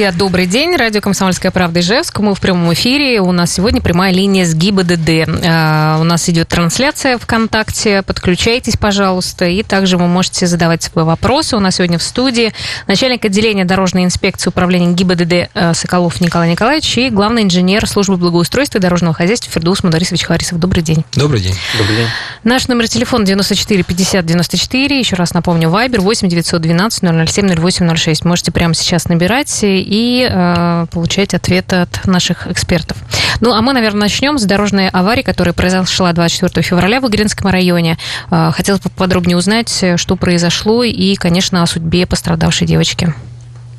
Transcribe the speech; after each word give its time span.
Друзья, 0.00 0.18
добрый 0.18 0.46
день. 0.46 0.76
Радио 0.76 1.02
«Комсомольская 1.02 1.52
правда» 1.52 1.80
Ижевск. 1.80 2.20
Мы 2.20 2.34
в 2.34 2.40
прямом 2.40 2.72
эфире. 2.72 3.20
У 3.20 3.32
нас 3.32 3.52
сегодня 3.52 3.82
прямая 3.82 4.14
линия 4.14 4.46
с 4.46 4.54
ГИБДД. 4.54 5.28
А, 5.44 5.98
у 6.00 6.04
нас 6.04 6.26
идет 6.30 6.48
трансляция 6.48 7.18
ВКонтакте. 7.18 8.00
Подключайтесь, 8.00 8.78
пожалуйста. 8.78 9.44
И 9.44 9.62
также 9.62 9.98
вы 9.98 10.06
можете 10.06 10.46
задавать 10.46 10.82
свои 10.82 11.04
вопросы. 11.04 11.54
У 11.54 11.60
нас 11.60 11.74
сегодня 11.74 11.98
в 11.98 12.02
студии 12.02 12.54
начальник 12.86 13.26
отделения 13.26 13.66
дорожной 13.66 14.04
инспекции 14.04 14.48
управления 14.48 14.94
ГИБДД 14.94 15.50
а, 15.52 15.74
Соколов 15.74 16.18
Николай 16.22 16.50
Николаевич 16.50 16.96
и 16.96 17.10
главный 17.10 17.42
инженер 17.42 17.86
службы 17.86 18.16
благоустройства 18.16 18.78
и 18.78 18.80
дорожного 18.80 19.12
хозяйства 19.12 19.52
Фердус 19.52 19.82
Мадарисович 19.84 20.24
Харисов. 20.24 20.58
Добрый 20.58 20.82
день. 20.82 21.04
Добрый 21.14 21.42
день. 21.42 21.54
Добрый 21.76 21.96
день. 21.96 22.06
Наш 22.42 22.68
номер 22.68 22.88
телефона 22.88 23.26
94 23.26 23.82
50 23.82 24.24
94. 24.24 24.98
Еще 24.98 25.16
раз 25.16 25.34
напомню, 25.34 25.68
Вайбер 25.68 26.00
8 26.00 26.26
912 26.26 27.00
007 27.28 27.54
08 27.60 27.96
06. 27.96 28.24
Можете 28.24 28.50
прямо 28.50 28.72
сейчас 28.72 29.04
набирать 29.04 29.62
и 29.90 30.26
э, 30.30 30.86
получать 30.92 31.34
ответы 31.34 31.76
от 31.76 32.06
наших 32.06 32.46
экспертов. 32.46 32.96
Ну, 33.40 33.52
а 33.52 33.60
мы, 33.60 33.72
наверное, 33.72 34.02
начнем 34.02 34.38
с 34.38 34.44
дорожной 34.44 34.88
аварии, 34.88 35.22
которая 35.22 35.52
произошла 35.52 36.12
24 36.12 36.62
февраля 36.62 37.00
в 37.00 37.08
Игринском 37.08 37.50
районе. 37.50 37.98
Э, 38.30 38.52
хотелось 38.54 38.80
бы 38.80 38.88
подробнее 38.90 39.36
узнать, 39.36 39.84
что 39.96 40.14
произошло 40.14 40.84
и, 40.84 41.16
конечно, 41.16 41.64
о 41.64 41.66
судьбе 41.66 42.06
пострадавшей 42.06 42.68
девочки. 42.68 43.12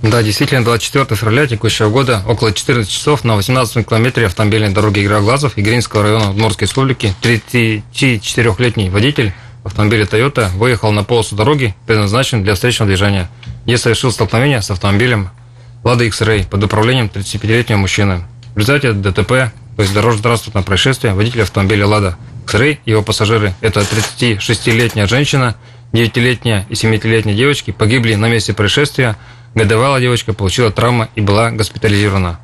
Да, 0.01 0.21
действительно, 0.21 0.65
24 0.65 1.15
февраля 1.15 1.47
текущего 1.47 1.89
года, 1.89 2.23
около 2.27 2.51
14 2.51 2.91
часов, 2.91 3.23
на 3.23 3.35
18 3.37 3.87
километре 3.87 4.25
автомобильной 4.25 4.73
дороги 4.73 5.05
Игроглазов 5.05 5.53
Игринского 5.57 6.03
района 6.03 6.31
Удмуртской 6.31 6.67
республики 6.67 7.13
34-летний 7.21 8.89
водитель 8.89 9.31
автомобиля 9.63 10.05
Toyota 10.05 10.49
выехал 10.57 10.91
на 10.91 11.03
полосу 11.03 11.35
дороги, 11.35 11.75
предназначенной 11.85 12.43
для 12.43 12.55
встречного 12.55 12.89
движения, 12.89 13.29
где 13.65 13.77
совершил 13.77 14.11
столкновение 14.11 14.61
с 14.61 14.71
автомобилем 14.71 15.29
Лада 15.83 16.03
X-Ray 16.05 16.47
под 16.47 16.63
управлением 16.63 17.09
35-летнего 17.13 17.77
мужчины. 17.77 18.23
В 18.55 18.57
результате 18.57 18.93
ДТП, 18.93 19.51
то 19.75 19.81
есть 19.81 19.93
дорожно-транспортное 19.93 20.63
происшествие, 20.63 21.13
водитель 21.13 21.41
автомобиля 21.41 21.87
Лада 21.87 22.17
X-Ray 22.45 22.79
и 22.85 22.91
его 22.91 23.01
пассажиры, 23.01 23.53
это 23.61 23.81
36-летняя 23.81 25.07
женщина, 25.07 25.55
9-летняя 25.93 26.65
и 26.69 26.73
7-летняя 26.73 27.35
девочки, 27.35 27.71
погибли 27.71 28.15
на 28.15 28.27
месте 28.29 28.53
происшествия– 28.53 29.17
Годовалая 29.53 29.99
девочка 29.99 30.33
получила 30.33 30.71
травмы 30.71 31.09
и 31.15 31.21
была 31.21 31.51
госпитализирована. 31.51 32.39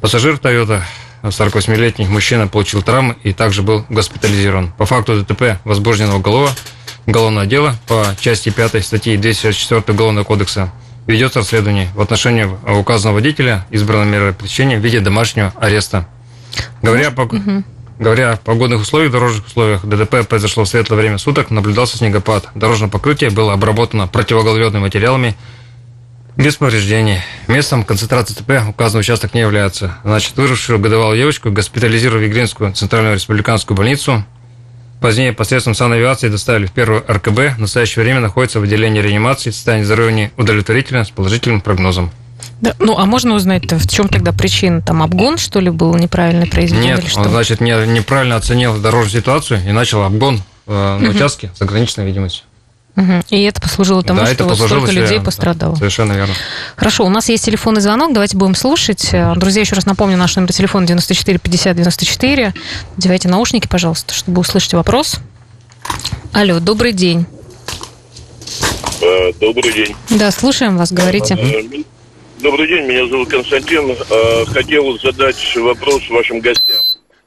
Пассажир 0.00 0.34
Toyota, 0.34 0.82
48-летний 1.22 2.06
мужчина, 2.06 2.46
получил 2.46 2.82
травмы 2.82 3.16
и 3.24 3.32
также 3.32 3.62
был 3.62 3.84
госпитализирован. 3.88 4.70
По 4.78 4.86
факту 4.86 5.20
ДТП 5.20 5.58
возбуждено 5.64 6.16
уголовное 6.16 7.46
дело 7.46 7.74
по 7.88 8.14
части 8.20 8.50
5 8.50 8.84
статьи 8.84 9.16
264 9.16 9.82
Уголовного 9.92 10.24
кодекса. 10.24 10.72
Ведется 11.06 11.40
расследование 11.40 11.88
в 11.94 12.00
отношении 12.00 12.48
указанного 12.68 13.16
водителя, 13.16 13.66
избрано 13.70 14.04
меры 14.04 14.32
пресечения 14.32 14.78
в 14.78 14.80
виде 14.80 15.00
домашнего 15.00 15.52
ареста. 15.56 16.08
Говоря 16.82 17.10
по... 17.10 17.22
Угу. 17.22 17.64
Говоря 17.98 18.32
о 18.32 18.36
погодных 18.36 18.82
условиях, 18.82 19.10
дорожных 19.10 19.46
условиях, 19.46 19.86
ДТП 19.86 20.28
произошло 20.28 20.64
в 20.64 20.68
светлое 20.68 20.98
время 20.98 21.16
суток, 21.16 21.50
наблюдался 21.50 21.96
снегопад. 21.96 22.48
Дорожное 22.54 22.90
покрытие 22.90 23.30
было 23.30 23.54
обработано 23.54 24.06
противогололедными 24.06 24.82
материалами, 24.82 25.34
без 26.36 26.56
повреждений. 26.56 27.20
Местом 27.48 27.84
концентрации 27.84 28.34
ТП 28.34 28.68
указанный 28.68 29.00
участок 29.00 29.32
не 29.32 29.40
является. 29.40 29.96
Значит, 30.04 30.36
выжившую 30.36 30.78
годовалую 30.78 31.16
девочку 31.16 31.50
госпитализировали 31.50 32.24
в 32.24 32.28
Вигринскую 32.28 32.74
центральную 32.74 33.14
республиканскую 33.14 33.76
больницу. 33.76 34.22
Позднее 35.06 35.32
посредством 35.32 35.76
санавиации 35.76 36.28
доставили 36.28 36.66
в 36.66 36.72
первую 36.72 37.04
РКБ. 37.08 37.58
В 37.58 37.60
настоящее 37.60 38.02
время 38.02 38.18
находится 38.18 38.58
в 38.58 38.64
отделении 38.64 39.00
реанимации. 39.00 39.50
Состояние 39.50 39.86
здоровья 39.86 40.32
удовлетворительно 40.36 41.04
с 41.04 41.10
положительным 41.10 41.60
прогнозом. 41.60 42.10
Да, 42.60 42.74
ну, 42.80 42.98
а 42.98 43.06
можно 43.06 43.36
узнать, 43.36 43.70
в 43.70 43.88
чем 43.88 44.08
тогда 44.08 44.32
причина? 44.32 44.82
Там 44.82 45.04
обгон, 45.04 45.38
что 45.38 45.60
ли, 45.60 45.70
был 45.70 45.94
неправильно 45.94 46.48
произведен? 46.48 46.82
Нет, 46.82 46.98
или 46.98 47.08
что? 47.08 47.20
он, 47.20 47.28
значит, 47.28 47.60
не, 47.60 47.70
неправильно 47.86 48.34
оценил 48.34 48.78
дорожную 48.78 49.22
ситуацию 49.22 49.60
и 49.64 49.70
начал 49.70 50.02
обгон 50.02 50.42
э, 50.66 50.72
на 50.72 51.08
угу. 51.08 51.14
участке 51.14 51.52
с 51.54 51.62
ограниченной 51.62 52.04
видимостью. 52.04 52.42
Угу. 52.96 53.24
И 53.30 53.42
это 53.42 53.60
послужило 53.60 54.02
тому, 54.02 54.20
да, 54.20 54.26
что 54.32 54.44
вот 54.44 54.56
столько 54.56 54.90
людей 54.90 55.20
пострадало. 55.20 55.72
Да, 55.74 55.78
совершенно 55.78 56.14
верно. 56.14 56.34
Хорошо, 56.76 57.04
у 57.04 57.10
нас 57.10 57.28
есть 57.28 57.44
телефонный 57.44 57.80
звонок, 57.80 58.12
давайте 58.12 58.36
будем 58.36 58.54
слушать. 58.54 59.10
Друзья, 59.36 59.60
еще 59.60 59.74
раз 59.74 59.86
напомню, 59.86 60.16
наш 60.16 60.36
номер 60.36 60.52
телефона 60.52 60.86
94 60.86 61.38
50 61.38 61.76
94. 61.76 62.54
Надевайте 62.96 63.28
наушники, 63.28 63.68
пожалуйста, 63.68 64.14
чтобы 64.14 64.40
услышать 64.40 64.72
вопрос. 64.74 65.20
Алло, 66.32 66.58
добрый 66.60 66.92
день. 66.92 67.26
Э, 69.00 69.32
добрый 69.40 69.72
день. 69.72 69.94
Да, 70.10 70.30
слушаем 70.30 70.76
вас, 70.76 70.92
говорите. 70.92 71.34
Э, 71.34 71.62
добрый 72.40 72.68
день, 72.68 72.86
меня 72.86 73.06
зовут 73.06 73.28
Константин. 73.28 73.90
Э, 73.90 74.44
хотел 74.46 74.98
задать 74.98 75.56
вопрос 75.56 76.08
вашим 76.10 76.40
гостям. 76.40 76.80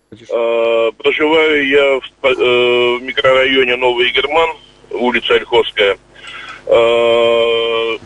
Проживаю 0.10 1.68
я 1.68 2.00
в 2.00 3.02
микрорайоне 3.04 3.76
Новый 3.76 4.12
Герман, 4.12 4.50
улица 4.92 5.36
Ольховская. 5.36 5.98
Э, 6.70 7.98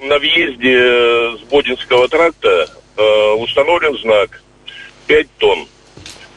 на 0.00 0.18
въезде 0.18 1.36
с 1.36 1.40
Бодинского 1.50 2.08
тракта 2.08 2.68
э, 2.96 3.32
установлен 3.38 3.96
знак 3.98 4.42
5 5.08 5.26
тонн. 5.38 5.66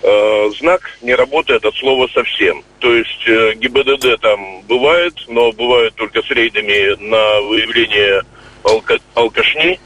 Э, 0.01 0.49
знак 0.59 0.97
не 1.01 1.15
работает 1.15 1.63
от 1.65 1.75
слова 1.75 2.07
совсем. 2.13 2.63
То 2.79 2.93
есть 2.93 3.25
ГИБДД 3.57 4.19
там 4.21 4.61
бывает, 4.63 5.13
но 5.27 5.51
бывает 5.53 5.95
только 5.95 6.21
с 6.21 6.29
рейдами 6.29 6.95
на 7.01 7.41
выявление 7.41 8.23
алка 8.63 8.97
алкашни. 9.13 9.79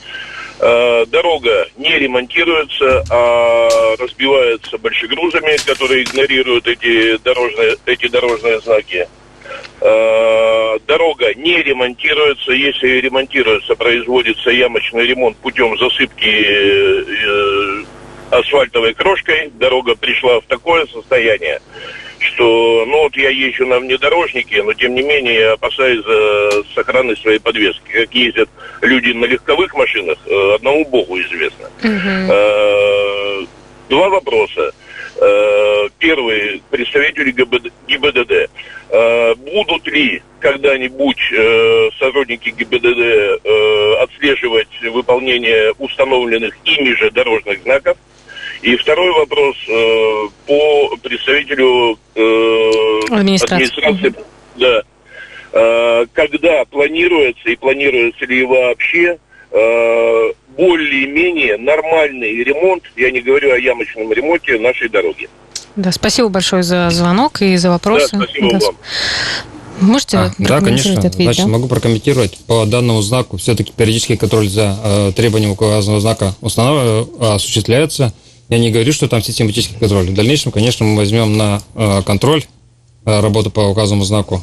Дорога 0.60 1.70
не 1.78 1.98
ремонтируется, 2.00 3.06
а 3.10 3.96
разбивается 3.98 4.78
большегрузами, 4.78 5.56
которые 5.66 6.04
игнорируют 6.04 6.68
эти 6.68 7.16
дорожные, 7.20 7.78
эти 7.86 8.10
дорожные 8.10 8.60
знаки. 8.60 9.08
Э, 9.82 10.78
дорога 10.88 11.34
не 11.36 11.62
ремонтируется. 11.62 12.52
Если 12.52 13.00
ремонтируется, 13.00 13.76
производится 13.76 14.50
ямочный 14.50 15.06
ремонт 15.06 15.38
путем 15.38 15.78
засыпки 15.78 16.46
э, 16.46 17.84
асфальтовой 18.32 18.94
крошкой. 18.94 19.52
Дорога 19.56 19.96
пришла 19.96 20.42
в 20.42 20.46
такое 20.46 20.86
состояние, 20.88 21.62
что, 22.20 22.86
ну 22.88 23.04
вот 23.04 23.16
я 23.16 23.30
езжу 23.30 23.66
на 23.66 23.80
внедорожнике, 23.80 24.64
но 24.64 24.74
тем 24.74 24.96
не 24.96 25.02
менее 25.02 25.40
я 25.40 25.54
опасаюсь 25.54 26.04
за 26.06 26.64
сохранность 26.76 27.22
своей 27.22 27.40
подвески. 27.40 27.82
Как 27.92 28.14
ездят 28.14 28.50
люди 28.82 29.12
на 29.12 29.26
легковых 29.26 29.74
машинах, 29.76 30.18
э, 30.26 30.56
одному 30.56 30.86
богу 30.86 31.20
известно. 31.22 31.70
Угу. 31.84 33.48
Два 33.90 34.10
вопроса. 34.10 34.72
Э, 35.22 35.90
первый 36.00 36.64
представители 36.70 37.32
ГИБДД. 37.32 38.50
Э, 38.90 39.36
будут 39.36 39.86
ли 39.88 40.22
когда-нибудь 40.40 41.20
э, 41.34 41.90
сотрудники 42.00 42.50
ГИБДД 42.50 43.42
отслеживать 44.02 44.70
выполнение 44.82 45.74
установленных 45.78 46.56
ими 46.64 46.94
же 46.94 47.12
дорожных 47.12 47.62
знаков? 47.64 47.98
И 48.62 48.78
второй 48.78 49.12
вопрос 49.12 49.58
по 50.46 50.96
представителю 50.98 51.98
администрации. 53.12 53.66
администрации 53.66 54.14
да. 54.56 56.06
Когда 56.14 56.66
планируется 56.66 57.50
и 57.50 57.56
планируется 57.56 58.26
ли 58.26 58.44
вообще 58.44 59.18
более-менее 60.60 61.58
нормальный 61.58 62.44
ремонт, 62.44 62.84
я 62.98 63.12
не 63.12 63.22
говорю 63.22 63.54
о 63.54 63.58
ямочном 63.58 64.12
ремонте 64.12 64.60
нашей 64.60 64.90
дороги. 64.90 65.30
Да, 65.78 65.92
спасибо 65.94 66.28
большое 66.28 66.64
за 66.64 66.90
звонок 66.90 67.42
и 67.42 67.56
за 67.56 67.70
вопросы. 67.70 68.10
Да, 68.12 68.26
спасибо 68.26 68.52
да. 68.52 68.60
вам. 68.66 68.76
Можете 69.80 70.18
а, 70.18 70.32
Да, 70.38 70.60
конечно. 70.60 70.92
Ответить, 70.94 71.24
Значит, 71.24 71.46
да? 71.46 71.52
могу 71.52 71.70
прокомментировать 71.70 72.38
по 72.40 72.66
данному 72.66 73.02
знаку. 73.02 73.38
Все-таки 73.38 73.72
периодический 73.72 74.18
контроль 74.18 74.50
за 74.50 74.78
э, 74.84 75.12
требованием 75.16 75.52
указанного 75.52 76.02
знака 76.02 76.36
установ... 76.42 77.08
Э, 77.20 77.36
осуществляется. 77.36 78.14
Я 78.50 78.60
не 78.60 78.72
говорю, 78.72 78.92
что 78.92 79.08
там 79.08 79.24
систематический 79.24 79.78
контроль. 79.80 80.08
В 80.08 80.14
дальнейшем, 80.14 80.52
конечно, 80.52 80.86
мы 80.86 80.98
возьмем 80.98 81.38
на 81.38 81.62
э, 81.76 82.02
контроль 82.06 82.44
э, 83.06 83.20
работу 83.22 83.52
по 83.52 83.62
указанному 83.62 84.04
знаку. 84.04 84.42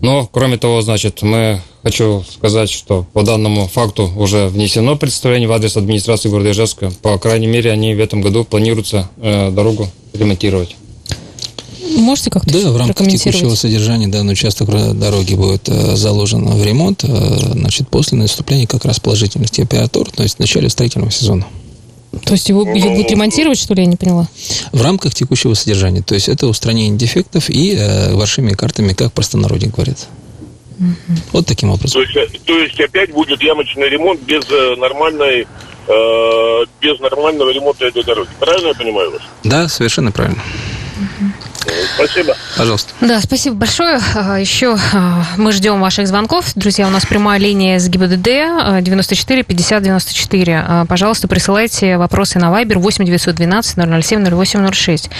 Но, 0.00 0.28
кроме 0.30 0.58
того, 0.58 0.82
значит, 0.82 1.22
мы 1.22 1.60
хочу 1.82 2.24
сказать, 2.30 2.70
что 2.70 3.06
по 3.12 3.22
данному 3.22 3.66
факту 3.66 4.10
уже 4.16 4.48
внесено 4.48 4.96
представление 4.96 5.48
в 5.48 5.52
адрес 5.52 5.76
администрации 5.76 6.28
города 6.28 6.50
Ижевска. 6.50 6.92
По 7.02 7.18
крайней 7.18 7.46
мере, 7.46 7.70
они 7.72 7.94
в 7.94 8.00
этом 8.00 8.20
году 8.20 8.44
планируются 8.44 9.08
э, 9.18 9.50
дорогу 9.50 9.88
ремонтировать. 10.12 10.76
Можете 11.96 12.30
как-то 12.30 12.52
Да, 12.52 12.70
в 12.70 12.76
рамках 12.76 13.08
текущего 13.08 13.54
содержания 13.54 14.08
данный 14.08 14.34
участок 14.34 14.68
дороги 14.98 15.34
будет 15.34 15.68
э, 15.68 15.96
заложен 15.96 16.44
в 16.46 16.64
ремонт, 16.64 17.04
э, 17.04 17.52
значит, 17.52 17.88
после 17.88 18.18
наступления 18.18 18.66
как 18.66 18.84
раз 18.84 19.00
положительных 19.00 19.50
температур, 19.50 20.10
то 20.10 20.22
есть 20.22 20.36
в 20.36 20.38
начале 20.40 20.68
строительного 20.68 21.10
сезона. 21.10 21.46
То 22.24 22.32
есть 22.32 22.48
его, 22.48 22.62
его 22.62 22.90
будут 22.90 23.10
ремонтировать, 23.10 23.58
что 23.58 23.74
ли, 23.74 23.82
я 23.82 23.86
не 23.86 23.96
поняла? 23.96 24.28
В 24.72 24.82
рамках 24.82 25.14
текущего 25.14 25.54
содержания. 25.54 26.02
То 26.02 26.14
есть 26.14 26.28
это 26.28 26.46
устранение 26.46 26.96
дефектов 26.96 27.50
и 27.50 27.74
э, 27.74 28.14
вашими 28.14 28.52
картами, 28.52 28.92
как 28.92 29.12
простонародье 29.12 29.70
говорит. 29.70 30.06
Вот 31.32 31.46
таким 31.46 31.70
образом. 31.70 32.02
То 32.02 32.20
есть, 32.20 32.44
то 32.44 32.58
есть 32.58 32.78
опять 32.78 33.10
будет 33.10 33.42
ямочный 33.42 33.88
ремонт 33.88 34.20
без 34.22 34.44
нормальной 34.78 35.46
без 36.80 36.98
нормального 36.98 37.50
ремонта 37.50 37.86
этой 37.86 38.02
дороги. 38.02 38.28
Правильно 38.40 38.68
я 38.68 38.74
понимаю 38.74 39.12
вас? 39.12 39.22
Да, 39.44 39.68
совершенно 39.68 40.10
правильно. 40.10 40.42
Спасибо. 41.94 42.36
Пожалуйста. 42.56 42.92
Да, 43.00 43.20
спасибо 43.20 43.56
большое. 43.56 44.00
А, 44.14 44.38
Еще 44.38 44.76
а, 44.92 45.24
мы 45.36 45.52
ждем 45.52 45.80
ваших 45.80 46.06
звонков. 46.06 46.52
Друзья, 46.54 46.86
у 46.86 46.90
нас 46.90 47.04
прямая 47.06 47.38
линия 47.38 47.78
с 47.78 47.88
ГИБДД 47.88 48.82
94 48.82 49.42
50 49.42 49.82
94. 49.82 50.86
Пожалуйста, 50.88 51.28
присылайте 51.28 51.96
вопросы 51.96 52.38
на 52.38 52.46
Viber 52.46 52.78
8 52.78 53.04
912 53.04 54.04
007 54.04 54.24
0806. 54.24 55.10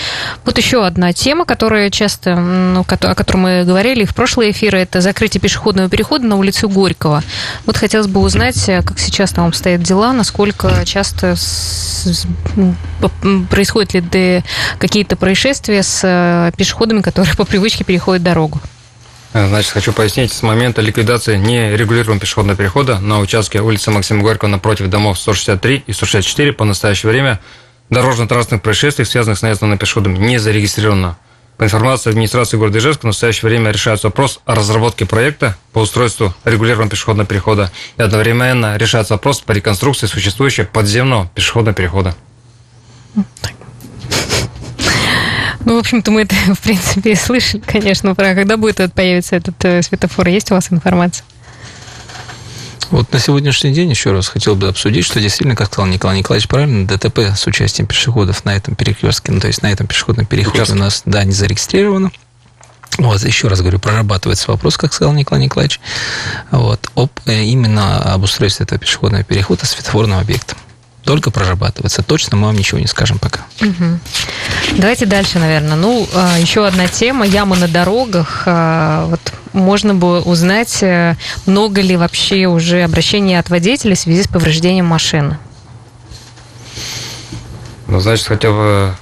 Вот 0.44 0.58
еще 0.58 0.84
одна 0.84 1.12
тема, 1.12 1.44
которая 1.44 1.90
часто, 1.90 2.36
ну, 2.36 2.80
о 2.80 3.14
которой 3.14 3.36
мы 3.36 3.64
говорили 3.64 4.04
в 4.04 4.14
прошлые 4.14 4.52
эфиры, 4.52 4.78
это 4.78 5.00
закрытие 5.00 5.40
пешеходного 5.40 5.88
перехода 5.88 6.26
на 6.26 6.36
улицу 6.36 6.68
Горького. 6.68 7.22
Вот 7.64 7.76
хотелось 7.76 8.06
бы 8.06 8.20
узнать, 8.20 8.62
как 8.66 8.98
сейчас 8.98 9.32
там 9.32 9.46
обстоят 9.46 9.82
дела, 9.82 10.12
насколько 10.12 10.84
часто 10.84 11.36
происходят 13.50 13.94
ли 13.94 14.42
какие-то 14.78 15.16
происшествия 15.16 15.82
с 15.82 16.02
Э, 16.36 16.50
пешеходами, 16.54 17.00
которые 17.00 17.34
по 17.34 17.44
привычке 17.44 17.84
переходят 17.84 18.22
дорогу. 18.22 18.60
Э, 19.32 19.48
значит, 19.48 19.72
хочу 19.72 19.92
пояснить, 19.92 20.32
с 20.32 20.42
момента 20.42 20.82
ликвидации 20.82 21.36
нерегулируемого 21.36 22.20
пешеходного 22.20 22.58
перехода 22.58 22.98
на 22.98 23.20
участке 23.20 23.60
улицы 23.60 23.90
Максима 23.90 24.22
Горького 24.22 24.50
напротив 24.50 24.88
домов 24.88 25.18
163 25.18 25.84
и 25.86 25.92
164 25.92 26.52
по 26.52 26.64
настоящее 26.64 27.10
время 27.10 27.40
дорожно-транспортных 27.88 28.62
происшествий, 28.62 29.06
связанных 29.06 29.38
с 29.38 29.42
наездом 29.42 29.70
на 29.70 29.78
пешеходом, 29.78 30.14
не 30.14 30.38
зарегистрировано. 30.38 31.16
По 31.56 31.64
информации 31.64 32.10
администрации 32.10 32.58
города 32.58 32.78
Ижевска, 32.78 33.02
в 33.02 33.04
настоящее 33.04 33.48
время 33.48 33.70
решается 33.70 34.08
вопрос 34.08 34.40
о 34.44 34.54
разработке 34.54 35.06
проекта 35.06 35.56
по 35.72 35.78
устройству 35.78 36.34
регулированного 36.44 36.90
пешеходного 36.90 37.26
перехода 37.26 37.72
и 37.96 38.02
одновременно 38.02 38.76
решается 38.76 39.14
вопрос 39.14 39.40
по 39.40 39.52
реконструкции 39.52 40.06
существующего 40.06 40.66
подземного 40.66 41.30
пешеходного 41.34 41.74
перехода. 41.74 42.14
Ну, 45.66 45.74
в 45.74 45.78
общем-то, 45.78 46.12
мы 46.12 46.22
это, 46.22 46.34
в 46.54 46.60
принципе, 46.60 47.14
слышали, 47.16 47.60
конечно, 47.60 48.14
про 48.14 48.34
когда 48.34 48.56
будет 48.56 48.80
этот, 48.80 48.94
появиться 48.94 49.36
этот 49.36 49.62
э, 49.64 49.82
светофор. 49.82 50.28
Есть 50.28 50.50
у 50.52 50.54
вас 50.54 50.72
информация? 50.72 51.26
Вот 52.92 53.12
на 53.12 53.18
сегодняшний 53.18 53.72
день 53.72 53.90
еще 53.90 54.12
раз 54.12 54.28
хотел 54.28 54.54
бы 54.54 54.68
обсудить, 54.68 55.04
что 55.04 55.20
действительно, 55.20 55.56
как 55.56 55.66
сказал 55.66 55.90
Николай 55.90 56.18
Николаевич 56.18 56.48
правильно, 56.48 56.86
ДТП 56.86 57.18
с 57.36 57.44
участием 57.48 57.88
пешеходов 57.88 58.44
на 58.44 58.54
этом 58.54 58.76
перекрестке, 58.76 59.32
ну, 59.32 59.40
то 59.40 59.48
есть 59.48 59.60
на 59.62 59.72
этом 59.72 59.88
пешеходном 59.88 60.24
переходе 60.24 60.62
Участки. 60.62 60.76
у 60.76 60.78
нас, 60.78 61.02
да, 61.04 61.24
не 61.24 61.32
зарегистрировано. 61.32 62.12
Вот, 62.98 63.24
еще 63.24 63.48
раз 63.48 63.60
говорю, 63.60 63.80
прорабатывается 63.80 64.52
вопрос, 64.52 64.76
как 64.76 64.94
сказал 64.94 65.14
Николай 65.14 65.42
Николаевич, 65.42 65.80
вот, 66.52 66.88
об, 66.94 67.10
э, 67.26 67.42
именно 67.42 68.14
об 68.14 68.22
устройстве 68.22 68.62
этого 68.62 68.78
пешеходного 68.78 69.24
перехода 69.24 69.66
светофорным 69.66 70.20
объектом 70.20 70.56
только 71.06 71.30
прорабатывается. 71.30 72.02
Точно 72.02 72.36
мы 72.36 72.48
вам 72.48 72.56
ничего 72.56 72.80
не 72.80 72.88
скажем 72.88 73.18
пока. 73.18 73.42
Угу. 73.62 73.98
Давайте 74.76 75.06
дальше, 75.06 75.38
наверное. 75.38 75.76
Ну, 75.76 76.06
а, 76.12 76.36
еще 76.38 76.66
одна 76.66 76.88
тема. 76.88 77.24
Ямы 77.24 77.56
на 77.56 77.68
дорогах. 77.68 78.42
А, 78.46 79.06
вот 79.06 79.20
можно 79.52 79.94
бы 79.94 80.20
узнать, 80.20 80.82
э, 80.82 81.14
много 81.46 81.80
ли 81.80 81.96
вообще 81.96 82.46
уже 82.46 82.82
обращений 82.82 83.38
от 83.38 83.48
водителей 83.48 83.94
в 83.94 83.98
связи 83.98 84.24
с 84.24 84.28
повреждением 84.28 84.86
машины. 84.86 85.38
Ну, 87.86 88.00
значит, 88.00 88.26
хотел 88.26 88.52
бы 88.52 88.94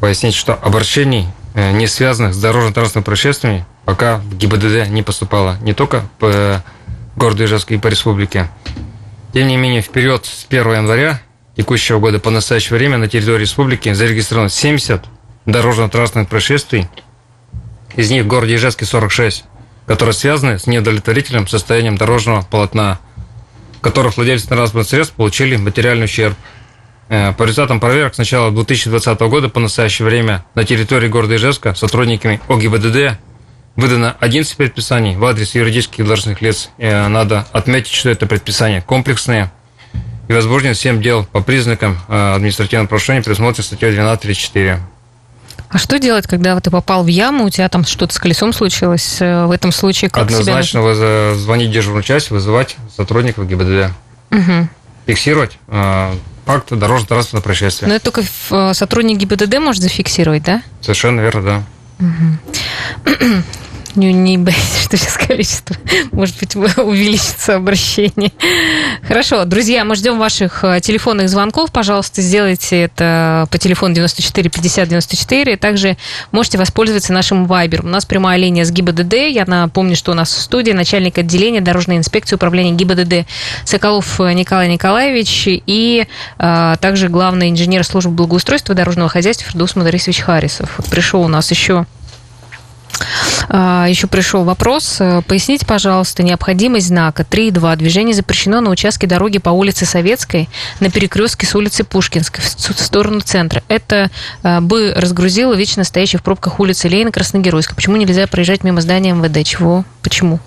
пояснить, 0.00 0.34
что 0.34 0.54
обращений, 0.54 1.28
э, 1.54 1.70
не 1.72 1.86
связанных 1.86 2.34
с 2.34 2.38
дорожно-транспортными 2.38 3.04
происшествиями, 3.04 3.66
пока 3.84 4.16
в 4.16 4.36
ГИБДД 4.36 4.88
не 4.88 5.02
поступало. 5.02 5.58
Не 5.60 5.74
только 5.74 6.02
по 6.18 6.64
городу 7.14 7.44
Ижевск 7.44 7.70
и 7.72 7.78
по 7.78 7.88
республике. 7.88 8.48
Тем 9.34 9.48
не 9.48 9.56
менее, 9.56 9.82
вперед 9.82 10.24
с 10.24 10.46
1 10.48 10.74
января 10.74 11.20
текущего 11.56 11.98
года 11.98 12.18
по 12.18 12.30
настоящее 12.30 12.78
время 12.78 12.98
на 12.98 13.08
территории 13.08 13.42
республики 13.42 13.92
зарегистрировано 13.92 14.50
70 14.50 15.04
дорожно-транспортных 15.46 16.28
происшествий, 16.28 16.88
из 17.96 18.10
них 18.10 18.24
в 18.24 18.26
городе 18.26 18.54
Ижевске 18.54 18.84
46, 18.84 19.44
которые 19.86 20.14
связаны 20.14 20.58
с 20.58 20.66
неудовлетворительным 20.66 21.46
состоянием 21.46 21.96
дорожного 21.96 22.42
полотна, 22.42 22.98
которых 23.80 24.16
владельцы 24.16 24.48
транспортных 24.48 24.88
средств 24.88 25.14
получили 25.14 25.56
материальный 25.56 26.04
ущерб. 26.04 26.36
Э, 27.08 27.32
по 27.32 27.42
результатам 27.42 27.80
проверок 27.80 28.14
с 28.14 28.18
начала 28.18 28.50
2020 28.50 29.20
года 29.22 29.48
по 29.48 29.60
настоящее 29.60 30.06
время 30.06 30.44
на 30.54 30.64
территории 30.64 31.08
города 31.08 31.36
Ижевска 31.36 31.74
сотрудниками 31.74 32.40
ОГИБДД 32.48 33.18
выдано 33.74 34.16
11 34.20 34.56
предписаний 34.56 35.16
в 35.16 35.24
адрес 35.24 35.54
юридических 35.54 36.06
должностных 36.06 36.40
лиц. 36.40 36.70
Э, 36.78 37.08
надо 37.08 37.46
отметить, 37.52 37.92
что 37.92 38.08
это 38.08 38.26
предписания 38.26 38.80
комплексные– 38.80 39.52
и 40.32 40.34
возбужден 40.34 40.74
7 40.74 41.02
дел 41.02 41.24
по 41.24 41.42
признакам 41.42 41.98
э, 42.08 42.34
административного 42.34 42.86
нарушения, 42.86 43.22
предусмотрено 43.22 43.64
статьей 43.64 43.92
12.34. 43.92 44.78
А 45.68 45.78
что 45.78 45.98
делать, 45.98 46.26
когда 46.26 46.58
ты 46.60 46.70
попал 46.70 47.04
в 47.04 47.06
яму, 47.06 47.44
у 47.44 47.50
тебя 47.50 47.68
там 47.68 47.84
что-то 47.84 48.14
с 48.14 48.18
колесом 48.18 48.52
случилось? 48.52 49.18
Э, 49.20 49.46
в 49.46 49.50
этом 49.50 49.72
случае 49.72 50.10
как 50.10 50.24
Однозначно 50.24 50.80
себя... 50.80 51.34
звонить 51.34 51.70
дежурную 51.70 52.02
часть, 52.02 52.30
вызывать 52.30 52.76
сотрудников 52.96 53.46
ГИБДД. 53.46 53.92
Угу. 54.30 54.68
Фиксировать 55.06 55.58
э, 55.68 56.14
факт 56.46 56.72
дорожно-транспортного 56.72 57.42
происшествия. 57.42 57.88
Но 57.88 57.94
это 57.94 58.10
только 58.10 58.22
э, 58.50 58.74
сотрудник 58.74 59.18
ГИБДД 59.18 59.58
может 59.58 59.82
зафиксировать, 59.82 60.44
да? 60.44 60.62
Совершенно 60.80 61.20
верно, 61.20 61.42
да. 61.42 61.62
Угу 62.06 63.42
не, 63.94 64.12
не 64.12 64.38
боитесь, 64.38 64.84
что 64.84 64.96
сейчас 64.96 65.16
количество, 65.16 65.76
может 66.12 66.38
быть, 66.38 66.56
увеличится 66.56 67.56
обращение. 67.56 68.32
Хорошо, 69.06 69.44
друзья, 69.44 69.84
мы 69.84 69.96
ждем 69.96 70.18
ваших 70.18 70.64
э, 70.64 70.80
телефонных 70.80 71.28
звонков. 71.28 71.72
Пожалуйста, 71.72 72.22
сделайте 72.22 72.82
это 72.82 73.46
по 73.50 73.58
телефону 73.58 73.94
94 73.94 74.50
50 74.50 74.88
94. 74.88 75.56
Также 75.56 75.96
можете 76.30 76.58
воспользоваться 76.58 77.12
нашим 77.12 77.46
вайбером. 77.46 77.86
У 77.86 77.90
нас 77.90 78.04
прямая 78.04 78.38
линия 78.38 78.64
с 78.64 78.70
ГИБДД. 78.70 79.14
Я 79.30 79.44
напомню, 79.46 79.96
что 79.96 80.12
у 80.12 80.14
нас 80.14 80.32
в 80.32 80.40
студии 80.40 80.72
начальник 80.72 81.18
отделения 81.18 81.60
Дорожной 81.60 81.98
инспекции 81.98 82.36
управления 82.36 82.72
ГИБДД 82.72 83.26
Соколов 83.64 84.18
Николай 84.18 84.68
Николаевич 84.68 85.44
и 85.46 86.06
а, 86.38 86.76
также 86.76 87.08
главный 87.08 87.50
инженер 87.50 87.84
службы 87.84 88.12
благоустройства 88.12 88.74
дорожного 88.74 89.08
хозяйства 89.08 89.46
Фердус 89.46 89.76
Мадарисович 89.76 90.20
Харисов. 90.20 90.78
Вот 90.78 90.86
пришел 90.86 91.22
у 91.22 91.28
нас 91.28 91.50
еще 91.50 91.86
Еще 93.48 94.06
пришел 94.06 94.44
вопрос. 94.44 94.96
Э, 95.00 95.22
поясните, 95.26 95.66
пожалуйста, 95.66 96.22
необходимость 96.22 96.86
знака 96.86 97.26
3.2. 97.28 97.76
Движение 97.76 98.14
запрещено 98.14 98.60
на 98.60 98.70
участке 98.70 99.06
дороги 99.06 99.38
по 99.38 99.50
улице 99.50 99.84
Советской 99.84 100.48
на 100.80 100.90
перекрестке 100.90 101.46
с 101.46 101.54
улицы 101.54 101.84
Пушкинской 101.84 102.42
в 102.42 102.80
сторону 102.80 103.20
центра. 103.20 103.62
Это 103.68 104.10
э, 104.42 104.60
бы 104.60 104.94
разгрузило 104.96 105.54
вечно 105.54 105.84
стоящие 105.84 106.20
в 106.20 106.22
пробках 106.22 106.60
улицы 106.60 106.88
Ленина 106.88 107.12
Красногеройска. 107.12 107.74
Почему 107.74 107.96
нельзя 107.96 108.26
проезжать 108.26 108.64
мимо 108.64 108.80
здания 108.80 109.12
МВД? 109.12 109.46
Чего? 109.46 109.84
Почему? 110.02 110.40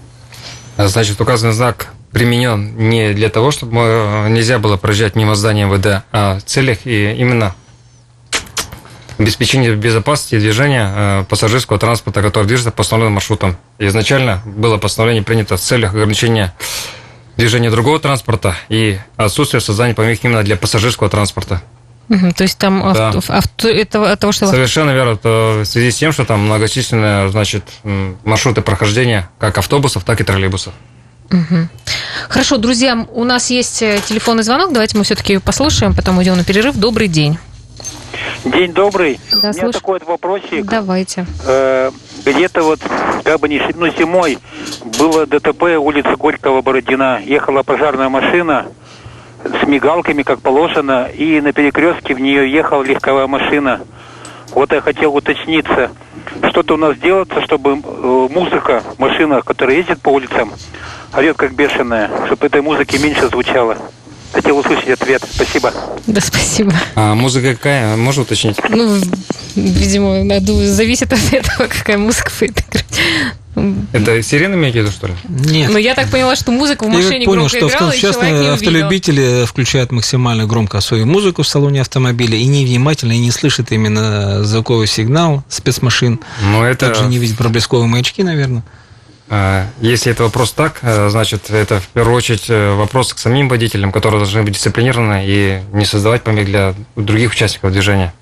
Значит, 0.78 1.20
указанный 1.22 1.54
знак 1.54 1.88
применен 2.12 2.78
не 2.78 3.14
для 3.14 3.30
того, 3.30 3.52
чтобы 3.52 3.78
э, 3.78 4.30
нельзя 4.30 4.58
было 4.58 4.78
проезжать 4.78 5.16
мимо 5.16 5.36
здания 5.36 5.66
МВД, 5.66 6.04
а 6.12 6.40
в 6.40 6.44
целях 6.44 6.80
и 6.86 7.14
именно 7.14 7.54
обеспечение 9.18 9.76
безопасности 9.76 10.40
движения 10.40 10.92
э, 10.96 11.26
пассажирского 11.28 11.80
транспорта, 11.80 12.22
который 12.22 12.46
движется 12.46 12.72
по 12.72 12.82
установленным 12.82 13.14
маршрутам. 13.14 13.58
Изначально 13.80 14.42
было 14.46 14.78
постановление 14.78 15.24
принято 15.24 15.58
в 15.58 15.62
целях 15.62 15.94
ограничения 15.94 16.54
движения 17.38 17.70
другого 17.70 18.00
транспорта 18.00 18.56
и 18.70 18.98
отсутствия 19.18 19.60
создания 19.60 19.94
помех 19.94 20.24
именно 20.24 20.44
для 20.44 20.56
пассажирского 20.56 21.10
транспорта. 21.10 21.62
Угу, 22.08 22.34
то 22.34 22.44
есть 22.44 22.58
там 22.58 22.82
да. 22.94 23.10
авто, 23.10 23.34
авто, 23.34 23.68
это, 23.68 24.12
от 24.12 24.20
того, 24.20 24.32
что... 24.32 24.48
Совершенно 24.48 24.92
верно. 24.92 25.18
То 25.18 25.62
в 25.64 25.66
связи 25.66 25.90
с 25.90 25.96
тем, 25.96 26.12
что 26.12 26.24
там 26.24 26.42
многочисленные 26.42 27.30
значит, 27.30 27.64
маршруты 27.84 28.62
прохождения 28.62 29.30
как 29.40 29.58
автобусов, 29.58 30.04
так 30.04 30.22
и 30.22 30.24
троллейбусов. 30.24 30.74
Угу. 31.32 31.68
Хорошо, 32.30 32.58
друзья, 32.58 33.08
у 33.12 33.24
нас 33.24 33.50
есть 33.50 33.82
э, 33.82 34.00
телефонный 34.06 34.44
звонок. 34.44 34.72
Давайте 34.72 34.96
мы 34.98 35.04
все-таки 35.04 35.40
послушаем, 35.40 35.96
потом 35.96 36.20
уйдем 36.20 36.38
на 36.38 36.44
перерыв. 36.44 36.76
Добрый 36.76 37.08
день. 37.08 37.40
День 38.46 38.74
добрый. 38.74 39.20
Да, 39.42 39.50
У 39.50 39.54
меня 39.54 39.72
такой 39.72 40.00
вот 40.00 40.08
вопросик. 40.08 40.66
Давайте. 40.66 41.26
Э, 41.48 41.90
где-то 42.24 42.62
вот, 42.62 42.80
как 43.24 43.40
бы 43.40 43.50
не 43.50 43.60
ну, 43.76 43.88
зимой 43.88 44.38
было 45.00 45.26
ДТП, 45.26 45.64
улица 45.80 46.16
Горького-Бородина. 46.16 47.22
Ехала 47.24 47.64
пожарная 47.64 48.10
машина 48.10 48.68
с 49.44 49.68
мигалками, 49.68 50.22
как 50.22 50.42
положено, 50.42 51.08
и 51.08 51.42
на 51.42 51.54
перекрестке 51.54 52.14
в 52.14 52.20
нее 52.20 52.52
ехала 52.52 52.84
легковая 52.84 53.26
машина. 53.26 53.82
Вот 54.52 54.72
я 54.72 54.82
хотел 54.82 55.16
уточниться, 55.16 55.90
что-то 56.50 56.76
у 56.76 56.78
нас 56.78 56.98
делается, 56.98 57.42
чтобы 57.42 57.82
э, 57.84 58.28
музыка 58.32 58.84
в 58.96 59.00
машинах, 59.00 59.44
которая 59.44 59.78
ездит 59.78 60.02
по 60.02 60.10
улицам, 60.10 60.52
орет 61.16 61.36
как 61.36 61.54
бешеная, 61.54 62.12
чтобы 62.28 62.46
этой 62.46 62.62
музыки 62.62 62.98
меньше 62.98 63.28
звучало. 63.28 63.78
Хотел 64.36 64.58
услышать 64.58 64.90
ответ. 64.90 65.24
Спасибо. 65.34 65.74
Да, 66.08 66.20
спасибо. 66.20 66.74
А 66.96 67.16
музыка 67.16 67.56
какая? 67.56 67.96
Можно 67.96 68.24
уточнить? 68.24 68.58
Ну, 68.70 69.00
видимо, 69.56 70.26
надо, 70.26 70.54
зависит 70.68 71.14
от 71.14 71.34
этого, 71.34 71.68
какая 71.68 71.98
музыка 71.98 72.30
будет 72.38 72.60
играть. 72.60 72.86
Это 73.94 74.22
сирены 74.22 74.56
имеете 74.56 74.82
в 74.82 74.84
виду, 74.84 74.92
что 74.92 75.08
ли? 75.08 75.14
Нет. 75.30 75.72
Но 75.72 75.78
я 75.78 75.96
так 75.96 76.10
поняла, 76.10 76.36
что 76.36 76.52
музыка 76.52 76.84
в 76.84 76.92
Я 76.92 76.98
машине 76.98 77.26
понял, 77.26 77.48
громко 77.48 77.58
что 77.58 77.70
играла, 77.70 77.92
увидел. 77.92 78.54
автолюбители 78.54 79.46
включают 79.46 79.94
максимально 79.94 80.46
громко 80.46 80.82
свою 80.82 81.06
музыку 81.06 81.44
в 81.44 81.48
салоне 81.48 81.80
автомобиля 81.80 82.38
и 82.38 82.46
невнимательно, 82.46 83.14
и 83.14 83.20
не 83.20 83.32
слышат 83.32 83.72
именно 83.72 84.44
звуковой 84.44 84.88
сигнал 84.88 85.46
спецмашин. 85.48 86.20
Ну, 86.44 86.62
это... 86.62 86.88
Также 86.88 87.06
не 87.06 87.20
видят 87.20 87.38
проблесковые 87.38 87.88
маячки, 87.88 88.22
наверное. 88.22 88.64
А, 89.28 89.68
Если 89.82 90.12
это 90.12 90.24
вопрос 90.24 90.52
так, 90.52 90.80
э, 90.82 91.10
значит, 91.10 91.50
это 91.50 91.80
в 91.80 91.88
первую 91.88 92.16
очередь 92.16 92.46
э, 92.50 92.76
вопрос 92.76 93.14
к 93.14 93.18
самим 93.18 93.50
водителям, 93.50 93.92
которые 93.92 94.20
должны 94.20 94.44
быть 94.44 94.54
дисциплинированы 94.54 95.24
и 95.26 95.62
не 95.72 95.86
создавать 95.86 96.24
помех 96.24 96.46
для 96.46 96.76
других 96.96 97.32
участников 97.32 97.72
движения. 97.72 98.14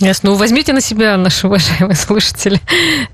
Ясно. 0.00 0.30
Ну, 0.30 0.36
возьмите 0.36 0.72
на 0.72 0.80
себя, 0.80 1.16
наши 1.16 1.46
уважаемые 1.46 1.94
слушатели, 1.96 2.60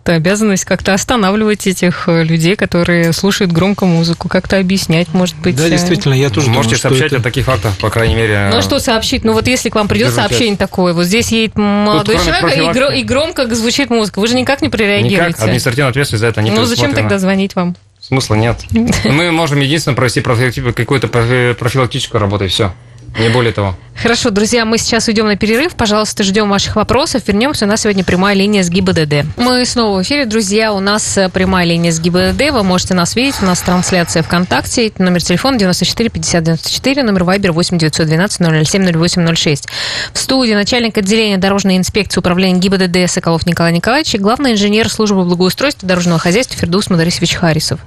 эту 0.03 0.13
обязанность 0.13 0.65
как-то 0.65 0.95
останавливать 0.95 1.67
этих 1.67 2.05
э, 2.09 2.25
людей, 2.25 2.57
которые 2.57 3.13
слушают 3.13 3.53
громко 3.53 3.85
музыку, 3.85 4.29
как-то 4.29 4.59
объяснять, 4.59 5.09
может 5.13 5.37
быть. 5.37 5.57
Да, 5.57 5.67
э, 5.67 5.71
действительно, 5.71 6.15
я 6.15 6.31
тоже 6.31 6.49
Можете 6.49 6.77
думаю, 6.77 6.81
сообщать 6.81 7.13
это- 7.13 7.21
о 7.21 7.23
таких 7.23 7.45
фактах, 7.45 7.77
по 7.79 7.91
крайней 7.91 8.15
мере. 8.15 8.49
Ну, 8.51 8.59
а 8.59 8.63
что 8.63 8.79
сообщить? 8.79 9.25
Ну, 9.25 9.35
вот 9.35 9.47
если 9.47 9.69
к 9.69 9.75
вам 9.75 9.89
придет 9.89 10.09
Держу 10.09 10.21
сообщение 10.21 10.57
такое, 10.57 10.95
вот 10.95 11.05
здесь 11.05 11.31
едет 11.33 11.57
молодой 11.57 12.17
кроме 12.17 12.41
человек, 12.41 12.57
и, 12.57 12.79
гро- 12.79 12.97
и 12.99 13.03
громко 13.05 13.55
звучит 13.55 13.91
музыка, 13.91 14.19
вы 14.21 14.27
же 14.27 14.35
никак 14.35 14.63
не 14.63 14.67
Никак, 14.69 14.79
прореагируете. 14.79 15.43
административная 15.43 15.91
ответственность 15.91 16.21
за 16.21 16.27
это 16.29 16.41
не 16.43 16.51
ну, 16.51 16.65
зачем 16.65 16.95
тогда 16.95 17.19
звонить 17.19 17.55
вам? 17.57 17.77
Смысла 18.01 18.35
нет. 18.37 18.57
Мы 19.05 19.31
можем 19.31 19.61
единственно 19.61 19.95
провести 19.95 20.21
какую-то 20.23 21.07
профи- 21.09 21.55
профилактическую 21.55 22.21
работу, 22.21 22.45
и 22.47 22.49
все. 22.49 22.73
Не 23.19 23.29
более 23.29 23.53
того. 23.53 23.75
Хорошо, 24.03 24.31
друзья, 24.31 24.65
мы 24.65 24.79
сейчас 24.79 25.09
уйдем 25.09 25.27
на 25.27 25.37
перерыв. 25.37 25.75
Пожалуйста, 25.75 26.25
ждем 26.25 26.49
ваших 26.49 26.75
вопросов. 26.77 27.23
Вернемся. 27.27 27.67
У 27.67 27.69
нас 27.69 27.83
сегодня 27.83 28.03
прямая 28.03 28.35
линия 28.35 28.63
с 28.63 28.71
ГИБДД. 28.71 29.37
Мы 29.37 29.67
снова 29.67 29.99
в 29.99 30.03
эфире, 30.03 30.25
друзья. 30.25 30.73
У 30.73 30.81
нас 30.81 31.19
э, 31.19 31.29
прямая 31.29 31.67
линия 31.67 31.93
с 31.93 32.01
ГИБДД. 32.01 32.51
Вы 32.51 32.63
можете 32.63 32.95
нас 32.95 33.15
видеть. 33.15 33.35
У 33.43 33.45
нас 33.45 33.61
трансляция 33.61 34.23
ВКонтакте. 34.23 34.91
Номер 34.97 35.23
телефона 35.23 35.59
94 35.59 36.09
50 36.09 36.45
94. 36.45 37.03
Номер 37.03 37.25
Вайбер 37.25 37.53
8 37.53 37.77
912 37.77 38.67
007 38.67 39.07
0806. 39.07 39.69
В 40.15 40.19
студии 40.19 40.55
начальник 40.55 40.97
отделения 40.97 41.37
дорожной 41.37 41.77
инспекции 41.77 42.21
управления 42.21 42.59
ГИБДД 42.59 43.11
Соколов 43.11 43.45
Николай 43.45 43.75
Николаевич 43.75 44.15
и 44.15 44.19
главный 44.19 44.53
инженер 44.53 44.89
службы 44.89 45.25
благоустройства 45.27 45.87
дорожного 45.87 46.19
хозяйства 46.19 46.57
Фердус 46.57 46.89
Мадарисович 46.89 47.35
Харисов. 47.35 47.81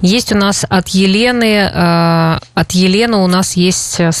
Есть 0.00 0.32
у 0.32 0.36
нас 0.36 0.64
от 0.66 0.88
Елены, 0.88 1.70
э, 1.74 2.38
от 2.54 2.72
Елены 2.72 3.18
у 3.18 3.26
нас 3.26 3.54
есть 3.54 4.00
э, 4.00 4.12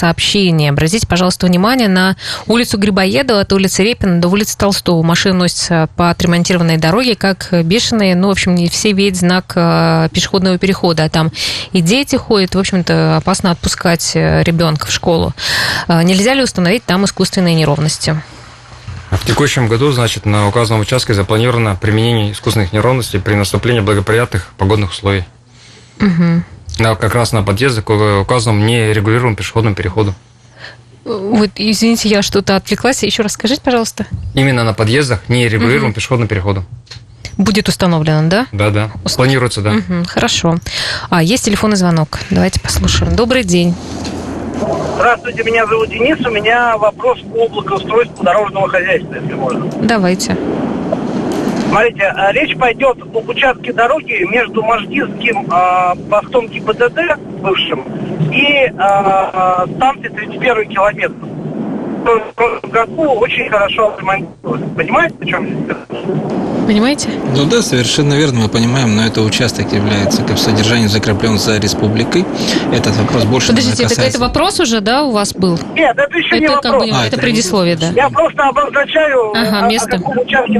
сообщение. 0.48 0.70
Обратите, 0.70 1.06
пожалуйста, 1.06 1.46
внимание 1.46 1.88
на 1.88 2.16
улицу 2.46 2.78
Грибоедова 2.78 3.40
от 3.40 3.52
улицы 3.52 3.84
Репина 3.84 4.20
до 4.20 4.28
улицы 4.28 4.56
Толстого. 4.56 5.02
Машины 5.02 5.34
носятся 5.34 5.88
по 5.96 6.10
отремонтированной 6.10 6.78
дороге, 6.78 7.16
как 7.16 7.48
бешеные. 7.64 8.14
Ну, 8.14 8.28
в 8.28 8.30
общем, 8.30 8.54
не 8.54 8.68
все 8.68 8.92
видят 8.92 9.18
знак 9.18 9.52
э, 9.54 10.08
пешеходного 10.12 10.58
перехода. 10.58 11.04
А 11.04 11.08
там 11.08 11.30
и 11.72 11.80
дети 11.80 12.16
ходят. 12.16 12.54
В 12.54 12.58
общем-то, 12.58 13.16
опасно 13.16 13.50
отпускать 13.50 14.12
э, 14.14 14.42
ребенка 14.42 14.86
в 14.86 14.90
школу. 14.90 15.34
Э, 15.86 16.02
Нельзя 16.02 16.34
ли 16.34 16.42
установить 16.42 16.84
там 16.84 17.04
искусственные 17.04 17.54
неровности? 17.54 18.20
В 19.10 19.26
текущем 19.26 19.68
году, 19.68 19.90
значит, 19.92 20.26
на 20.26 20.48
указанном 20.48 20.82
участке 20.82 21.14
запланировано 21.14 21.76
применение 21.76 22.32
искусственных 22.32 22.72
неровностей 22.72 23.20
при 23.20 23.34
наступлении 23.34 23.80
благоприятных 23.80 24.48
погодных 24.58 24.90
условий. 24.90 25.24
На, 26.78 26.94
как 26.94 27.14
раз 27.14 27.32
на 27.32 27.42
подъезды 27.42 27.82
к 27.82 27.90
указанному 27.90 28.64
нерегулируемому 28.64 29.34
пешеходному 29.34 29.74
переходу. 29.74 30.14
Вот, 31.08 31.50
извините, 31.56 32.08
я 32.08 32.22
что-то 32.22 32.56
отвлеклась. 32.56 33.02
Еще 33.02 33.22
раз 33.22 33.32
скажите, 33.32 33.62
пожалуйста. 33.62 34.06
Именно 34.34 34.62
на 34.64 34.74
подъездах 34.74 35.20
нерегулируемому 35.28 35.94
пешеходному 35.94 36.28
переходу. 36.28 36.64
Будет 37.38 37.68
установлено, 37.68 38.28
да? 38.28 38.46
Да, 38.52 38.70
да. 38.70 38.90
Планируется, 39.16 39.62
да. 39.62 39.70
Мгм, 39.70 40.04
хорошо. 40.04 40.58
А, 41.08 41.22
есть 41.22 41.44
телефонный 41.44 41.76
звонок. 41.76 42.18
Давайте 42.30 42.60
послушаем. 42.60 43.14
Добрый 43.16 43.44
день. 43.44 43.74
Здравствуйте, 44.96 45.44
меня 45.44 45.64
зовут 45.66 45.88
Денис. 45.88 46.18
У 46.26 46.30
меня 46.30 46.76
вопрос 46.76 47.20
по 47.20 47.48
благоустройству 47.48 48.24
дорожного 48.24 48.68
хозяйства, 48.68 49.14
если 49.14 49.34
можно. 49.34 49.66
Давайте. 49.80 50.36
Смотрите, 51.68 52.04
а, 52.04 52.32
речь 52.32 52.56
пойдет 52.56 52.96
об 53.02 53.28
участке 53.28 53.72
дороги 53.72 54.26
между 54.30 54.62
Можгинским 54.62 55.46
а, 55.50 55.94
постом 56.10 56.48
ГИБДД, 56.48 57.16
бывшим, 57.42 57.84
и 58.32 58.72
а, 58.78 59.64
а, 59.64 59.66
станцией 59.76 60.14
31 60.14 60.68
километр. 60.68 61.14
В 62.04 62.34
прошлом 62.34 62.70
году 62.70 63.02
очень 63.18 63.50
хорошо 63.50 63.88
отремонтировали. 63.88 64.64
Понимаете, 64.76 65.14
о 65.20 65.24
чем 65.26 65.66
я? 65.68 65.74
Понимаете? 66.66 67.08
Ну 67.34 67.44
да, 67.46 67.60
совершенно 67.62 68.14
верно, 68.14 68.40
мы 68.40 68.48
понимаем, 68.48 68.94
но 68.96 69.04
это 69.06 69.20
участок 69.22 69.72
является 69.72 70.22
как 70.22 70.38
содержанием 70.38 70.88
закреплен 70.88 71.38
за 71.38 71.58
республикой. 71.58 72.24
Этот 72.72 72.96
вопрос 72.96 73.24
больше 73.24 73.48
Подождите, 73.48 73.82
это, 73.84 73.88
касается... 73.94 74.18
это 74.18 74.26
вопрос 74.26 74.60
уже, 74.60 74.80
да, 74.80 75.02
у 75.04 75.10
вас 75.12 75.34
был? 75.34 75.58
Нет, 75.74 75.96
это 75.98 76.16
еще 76.18 76.38
не 76.38 76.46
Это 76.46 76.54
как 76.56 76.64
вопрос. 76.64 76.90
бы, 76.90 76.96
А, 76.96 77.06
это 77.06 77.16
это 77.16 77.20
предисловие, 77.20 77.76
да. 77.76 77.88
Я 77.94 78.08
просто 78.10 78.42
обозначаю, 78.42 79.30
Ага, 79.32 79.60
о- 79.60 79.64
о, 79.64 79.68
место. 79.68 79.90
каком 79.98 80.18
участке 80.18 80.58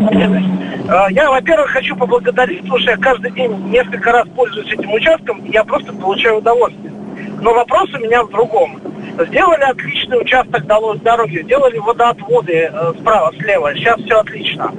Я, 0.88 1.30
во-первых, 1.30 1.70
хочу 1.70 1.94
поблагодарить, 1.94 2.62
потому 2.62 2.78
что 2.78 2.92
я 2.92 2.96
каждый 2.96 3.30
день 3.32 3.52
несколько 3.68 4.10
раз 4.10 4.26
пользуюсь 4.34 4.72
этим 4.72 4.90
участком, 4.92 5.44
и 5.44 5.52
я 5.52 5.62
просто 5.62 5.92
получаю 5.92 6.38
удовольствие. 6.38 6.92
Но 7.40 7.52
вопрос 7.52 7.90
у 7.94 7.98
меня 7.98 8.22
в 8.22 8.30
другом. 8.30 8.80
Сделали 9.26 9.62
отличный 9.62 10.20
участок 10.20 10.64
дороги, 10.64 11.42
сделали 11.42 11.78
водоотводы 11.78 12.70
э, 12.72 12.92
справа, 13.00 13.32
слева, 13.38 13.74
сейчас 13.74 14.00
все 14.00 14.14
отлично. 14.20 14.72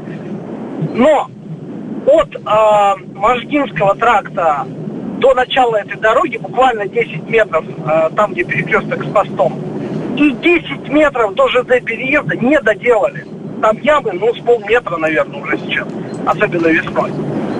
Но 0.96 1.30
от 2.06 2.36
э, 2.36 3.04
Можгинского 3.16 3.96
тракта 3.96 4.66
до 5.20 5.34
начала 5.34 5.76
этой 5.76 5.98
дороги 5.98 6.38
буквально 6.38 6.88
10 6.88 7.30
метров, 7.30 7.66
э, 7.68 8.10
там, 8.16 8.32
где 8.32 8.46
перекресток 8.46 9.04
с 9.04 9.08
постом, 9.08 9.60
и 10.18 10.32
10 10.32 10.90
метров 10.90 11.36
до 11.36 11.50
ЖД 11.50 11.84
переезда 11.84 12.38
не 12.38 12.60
доделали. 12.62 13.26
Там 13.62 13.78
ямы, 13.82 14.14
ну, 14.14 14.34
с 14.34 14.40
полметра, 14.40 14.98
наверное, 14.98 15.42
уже 15.42 15.58
сейчас, 15.60 15.88
особенно 16.26 16.68
весной. 16.68 17.12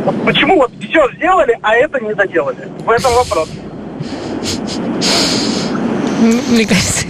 Вот 0.06 0.16
почему 0.26 0.58
вот 0.58 0.72
все 0.80 1.10
сделали, 1.16 1.58
а 1.62 1.76
это 1.76 2.00
не 2.00 2.14
доделали? 2.14 2.68
В 2.86 2.90
этом 2.90 3.14
вопрос. 3.14 3.50
Мне 6.50 6.66
кажется, 6.66 7.06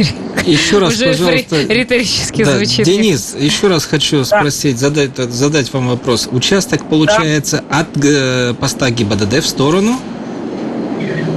Еще 0.46 0.78
раз, 0.80 0.94
уже 0.94 1.08
пожалуйста. 1.08 1.56
ри- 1.62 1.68
риторически 1.80 2.44
Да, 2.44 2.56
звучит. 2.58 2.86
Денис, 2.86 3.36
еще 3.38 3.68
раз 3.68 3.86
хочу 3.86 4.24
спросить, 4.24 4.78
задать, 4.78 5.16
задать 5.18 5.72
вам 5.74 5.90
вопрос. 5.90 6.30
Участок 6.32 6.86
получается 6.86 7.64
от 7.72 7.88
э, 8.04 8.54
поста 8.60 8.90
ГИБДД 8.92 9.44
в 9.44 9.48
сторону? 9.48 10.00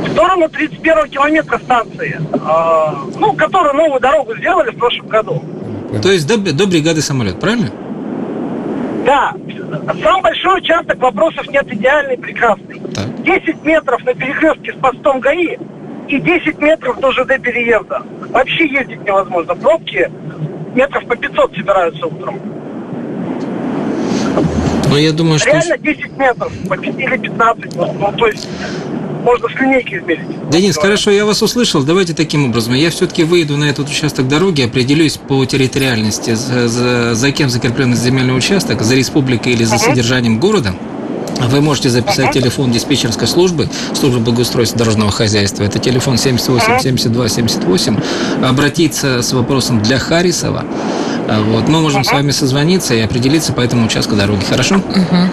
В 0.06 0.12
сторону 0.12 0.48
31 0.50 1.08
километра 1.08 1.58
станции, 1.58 2.20
э, 2.32 3.18
ну, 3.18 3.32
которую 3.34 3.74
новую 3.74 4.00
дорогу 4.00 4.36
сделали 4.36 4.70
в 4.70 4.76
прошлом 4.76 5.08
году. 5.08 5.42
То 6.00 6.10
есть 6.10 6.26
до, 6.26 6.38
до 6.38 6.66
бригады 6.66 7.02
самолет, 7.02 7.38
правильно? 7.40 7.70
Да, 9.04 9.34
сам 10.02 10.22
большой 10.22 10.58
участок, 10.58 10.98
вопросов 11.00 11.48
нет, 11.48 11.66
идеальный, 11.72 12.16
прекрасный. 12.16 12.80
Так. 12.94 13.22
10 13.22 13.64
метров 13.64 14.04
на 14.04 14.14
перекрестке 14.14 14.72
с 14.72 14.76
постом 14.76 15.20
ГАИ 15.20 15.58
и 16.08 16.20
10 16.20 16.58
метров 16.60 17.00
до 17.00 17.10
ЖД 17.12 17.40
переезда. 17.42 18.02
Вообще 18.30 18.66
ездить 18.68 19.04
невозможно. 19.04 19.54
Пробки 19.54 20.10
метров 20.74 21.04
по 21.06 21.16
500 21.16 21.54
собираются 21.54 22.06
утром. 22.06 22.40
Но 24.88 24.98
я 24.98 25.12
думаю, 25.12 25.38
что... 25.38 25.50
Реально 25.50 25.78
10 25.78 26.16
метров, 26.16 26.52
по 26.68 26.76
5 26.76 26.98
или 26.98 27.16
15. 27.16 27.76
Ну, 27.76 27.92
ну, 27.98 28.12
то 28.12 28.26
есть 28.26 28.48
можно 29.22 29.48
с 29.48 29.52
линейки 29.60 29.94
измерить. 29.96 30.50
Денис, 30.50 30.76
хорошо, 30.76 31.10
я 31.10 31.24
вас 31.24 31.42
услышал. 31.42 31.82
Давайте 31.82 32.14
таким 32.14 32.44
образом. 32.46 32.74
Я 32.74 32.90
все-таки 32.90 33.24
выйду 33.24 33.56
на 33.56 33.64
этот 33.64 33.88
участок 33.88 34.28
дороги, 34.28 34.62
определюсь 34.62 35.16
по 35.16 35.44
территориальности, 35.44 36.34
за, 36.34 36.68
за- 36.68 37.14
за 37.14 37.30
кем 37.32 37.48
закреплен 37.50 37.94
земельный 37.94 38.36
участок, 38.36 38.82
за 38.82 38.94
республикой 38.94 39.52
или 39.52 39.64
за 39.64 39.78
содержанием 39.78 40.38
города. 40.38 40.74
Вы 41.48 41.60
можете 41.60 41.88
записать 41.88 42.30
телефон 42.32 42.70
диспетчерской 42.70 43.26
службы, 43.26 43.68
службы 43.94 44.20
благоустройства 44.20 44.78
дорожного 44.78 45.10
хозяйства. 45.10 45.64
Это 45.64 45.78
телефон 45.78 46.16
78 46.18 46.78
72 46.80 47.28
78. 47.28 47.96
Обратиться 48.44 49.22
с 49.22 49.32
вопросом 49.32 49.82
для 49.82 49.98
Харисова. 49.98 50.64
А 51.28 51.40
Вот. 51.42 51.68
Мы 51.68 51.80
можем 51.80 52.04
с 52.04 52.12
вами 52.12 52.30
созвониться 52.32 52.94
и 52.94 53.00
определиться 53.00 53.52
по 53.52 53.60
этому 53.60 53.86
участку 53.86 54.14
дороги. 54.14 54.44
Хорошо? 54.48 54.76
Мгм. 54.76 55.30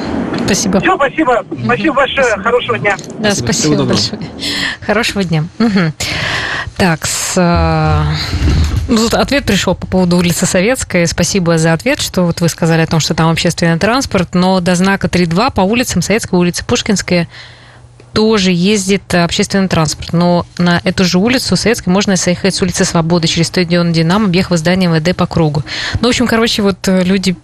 Спасибо. 0.49 0.79
Все, 0.79 0.95
спасибо. 0.95 1.45
Спасибо 1.63 1.93
большое. 1.93 2.37
Хорошего 2.37 2.79
дня. 2.79 2.97
Да, 3.19 3.31
Спасибо. 3.35 3.45
спасибо, 3.45 3.83
большое. 3.83 4.21
Хорошего 4.81 5.23
дня. 5.23 5.43
Мгм. 5.59 5.93
Так, 6.75 7.05
с, 7.05 7.33
э, 7.37 8.03
ну, 8.87 8.97
тут 8.97 9.13
ответ 9.13 9.45
пришел 9.45 9.75
по 9.75 9.85
поводу 9.85 10.17
улицы 10.17 10.47
Советская. 10.47 11.05
Спасибо 11.05 11.59
за 11.59 11.73
ответ, 11.73 12.01
что 12.01 12.23
вот 12.23 12.41
вы 12.41 12.49
сказали 12.49 12.81
о 12.81 12.87
том, 12.87 12.99
что 12.99 13.13
там 13.13 13.29
общественный 13.29 13.77
транспорт, 13.77 14.33
но 14.33 14.59
до 14.59 14.73
знака 14.73 15.07
3.2 15.07 15.53
по 15.53 15.61
улицам 15.61 16.01
Советская 16.01 16.39
улица, 16.39 16.65
Пушкинская 16.65 17.27
тоже 18.13 18.49
ездит 18.51 19.13
общественный 19.13 19.67
транспорт. 19.67 20.13
Но 20.13 20.47
на 20.57 20.81
эту 20.83 21.05
же 21.05 21.19
улицу 21.19 21.55
Советской 21.57 21.89
можно 21.89 22.15
заехать 22.15 22.55
с 22.55 22.61
улицы 22.63 22.85
Свободы 22.85 23.27
через 23.27 23.47
стадион 23.47 23.93
«Динамо», 23.93 24.25
объехав 24.25 24.57
здание 24.57 24.89
МВД 24.89 25.15
по 25.15 25.27
кругу. 25.27 25.61
Ну, 26.01 26.07
в 26.07 26.09
общем, 26.09 26.25
короче, 26.25 26.63
вот 26.63 26.87
э, 26.87 27.03
люди 27.03 27.35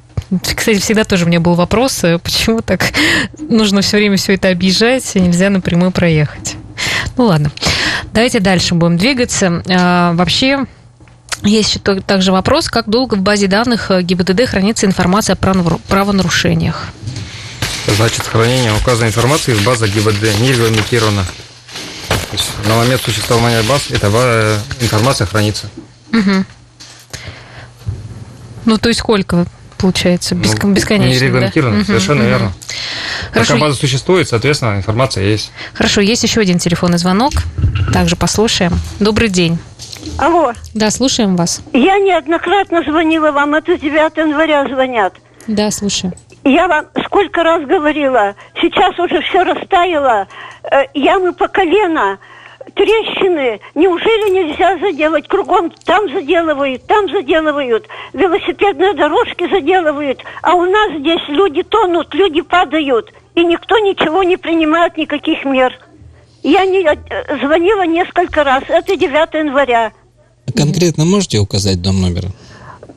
Кстати, 0.56 0.80
всегда 0.80 1.04
тоже 1.04 1.26
у 1.26 1.28
меня 1.28 1.40
был 1.40 1.54
вопрос, 1.54 2.04
э, 2.04 2.18
почему 2.18 2.62
так 2.62 2.92
нужно 3.38 3.82
все 3.82 3.98
время 3.98 4.18
все 4.18 4.34
это 4.34 4.50
объезжать, 4.50 5.16
и 5.16 5.20
нельзя 5.20 5.50
напрямую 5.50 5.92
проехать. 5.92 6.56
Ну 7.18 7.26
ладно, 7.26 7.52
давайте 8.12 8.40
дальше 8.40 8.74
будем 8.74 8.98
двигаться. 8.98 9.64
А, 9.70 10.14
вообще, 10.14 10.66
есть 11.44 11.76
еще 11.76 12.02
также 12.02 12.32
вопрос, 12.32 12.70
как 12.70 12.90
долго 12.90 13.16
в 13.16 13.22
базе 13.22 13.48
данных 13.48 13.92
э, 13.92 14.02
ГИБДД 14.02 14.48
хранится 14.48 14.88
информация 14.88 15.38
о 15.40 15.78
правонарушениях? 15.88 16.88
Значит, 17.88 18.26
хранение 18.26 18.74
указанной 18.74 19.10
информации 19.10 19.54
в 19.54 19.64
базах 19.64 19.92
ГИБДД 19.92 20.40
не 20.40 20.52
регламентировано. 20.52 21.24
На 22.68 22.76
момент 22.76 23.02
существования 23.02 23.62
баз 23.64 23.92
эта 23.92 24.10
э, 24.12 24.60
информация 24.82 25.28
хранится. 25.28 25.70
Угу. 26.12 26.46
Ну, 28.66 28.78
то 28.80 28.90
есть 28.90 29.00
сколько 29.00 29.46
получается? 29.86 30.34
Бескон- 30.34 30.70
ну, 30.70 30.74
бесконечно, 30.74 31.14
Не 31.22 31.28
регламентировано, 31.28 31.78
да? 31.80 31.86
совершенно 31.86 32.22
угу, 32.22 32.30
верно. 32.30 32.52
Хорошо. 33.32 33.58
База 33.58 33.76
существует, 33.76 34.28
соответственно, 34.28 34.78
информация 34.78 35.24
есть. 35.24 35.52
Хорошо, 35.76 36.02
есть 36.02 36.24
еще 36.24 36.42
один 36.42 36.58
телефонный 36.58 36.98
звонок. 36.98 37.34
Также 37.94 38.16
послушаем. 38.16 38.74
Добрый 39.00 39.30
день. 39.30 39.60
Алло. 40.18 40.54
Да, 40.74 40.90
слушаем 40.90 41.36
вас. 41.36 41.62
Я 41.72 42.00
неоднократно 42.00 42.82
звонила 42.82 43.32
вам, 43.32 43.54
это 43.54 43.78
9 43.78 44.18
января 44.18 44.66
звонят. 44.68 45.14
Да, 45.46 45.70
слушаю. 45.70 46.14
Я 46.44 46.68
вам 46.68 46.86
сколько 47.06 47.44
раз 47.44 47.64
говорила, 47.68 48.34
сейчас 48.60 48.98
уже 48.98 49.22
все 49.22 49.44
растаяло, 49.44 50.28
э, 50.64 50.86
ямы 50.96 51.34
по 51.34 51.48
колено, 51.48 52.18
трещины. 52.76 53.60
Неужели 53.74 54.34
нельзя 54.34 54.78
заделать? 54.78 55.28
Кругом 55.28 55.72
там 55.86 56.10
заделывают, 56.12 56.86
там 56.86 57.10
заделывают, 57.10 57.88
велосипедные 58.14 58.94
дорожки 58.94 59.50
заделывают, 59.50 60.20
а 60.42 60.54
у 60.56 60.66
нас 60.66 61.00
здесь 61.00 61.22
люди 61.30 61.64
тонут, 61.64 62.14
люди 62.14 62.42
падают, 62.42 63.12
и 63.34 63.44
никто 63.44 63.80
ничего 63.80 64.24
не 64.24 64.38
принимает, 64.38 64.98
никаких 64.98 65.44
мер. 65.46 65.74
Я 66.44 66.66
не, 66.66 66.84
э, 66.84 67.40
звонила 67.42 67.86
несколько 67.86 68.44
раз, 68.44 68.64
это 68.68 68.96
9 68.96 69.34
января. 69.34 69.94
Конкретно 70.56 71.06
можете 71.06 71.40
указать 71.40 71.82
дом 71.82 72.02
номера? 72.02 72.30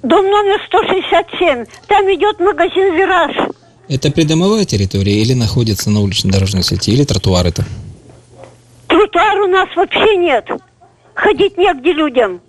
Дом 0.02 0.24
номер 0.26 0.60
167. 0.66 1.64
Там 1.86 2.04
идет 2.14 2.38
магазин 2.40 2.94
«Вираж». 2.94 3.36
Это 3.88 4.10
придомовая 4.10 4.66
территория 4.66 5.22
или 5.22 5.32
находится 5.32 5.88
на 5.90 6.00
уличной 6.02 6.30
дорожной 6.30 6.62
сети, 6.62 6.92
или 6.92 7.04
тротуар 7.04 7.46
это? 7.46 7.64
Тротуар 8.98 9.38
у 9.42 9.46
нас 9.46 9.68
вообще 9.76 10.16
нет. 10.16 10.50
Ходить 11.14 11.56
негде 11.56 11.92
людям. 11.92 12.40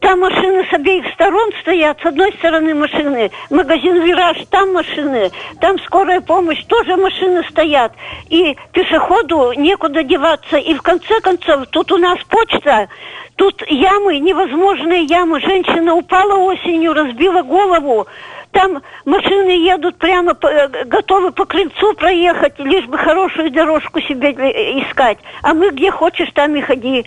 Там 0.00 0.18
машины 0.18 0.66
с 0.68 0.72
обеих 0.72 1.04
сторон 1.14 1.52
стоят. 1.60 2.00
С 2.02 2.06
одной 2.06 2.32
стороны 2.32 2.74
машины, 2.74 3.30
магазин 3.48 4.02
«Вираж», 4.02 4.38
там 4.50 4.72
машины, 4.72 5.30
там 5.60 5.78
скорая 5.86 6.20
помощь, 6.20 6.64
тоже 6.64 6.96
машины 6.96 7.44
стоят. 7.48 7.92
И 8.28 8.56
пешеходу 8.72 9.52
некуда 9.52 10.02
деваться. 10.02 10.56
И 10.56 10.74
в 10.74 10.82
конце 10.82 11.20
концов, 11.20 11.68
тут 11.68 11.92
у 11.92 11.96
нас 11.96 12.18
почта, 12.28 12.88
тут 13.36 13.62
ямы, 13.70 14.18
невозможные 14.18 15.04
ямы. 15.04 15.40
Женщина 15.40 15.94
упала 15.94 16.38
осенью, 16.38 16.92
разбила 16.92 17.42
голову. 17.42 18.08
Там 18.52 18.82
машины 19.04 19.50
едут 19.50 19.98
прямо, 19.98 20.32
э, 20.32 20.84
готовы 20.84 21.32
по 21.32 21.44
крыльцу 21.44 21.94
проехать, 21.94 22.58
лишь 22.58 22.86
бы 22.86 22.98
хорошую 22.98 23.50
дорожку 23.50 24.00
себе 24.00 24.32
э, 24.32 24.80
искать. 24.80 25.18
А 25.42 25.54
мы 25.54 25.70
где 25.70 25.90
хочешь, 25.90 26.28
там 26.34 26.56
и 26.56 26.60
ходи. 26.60 27.04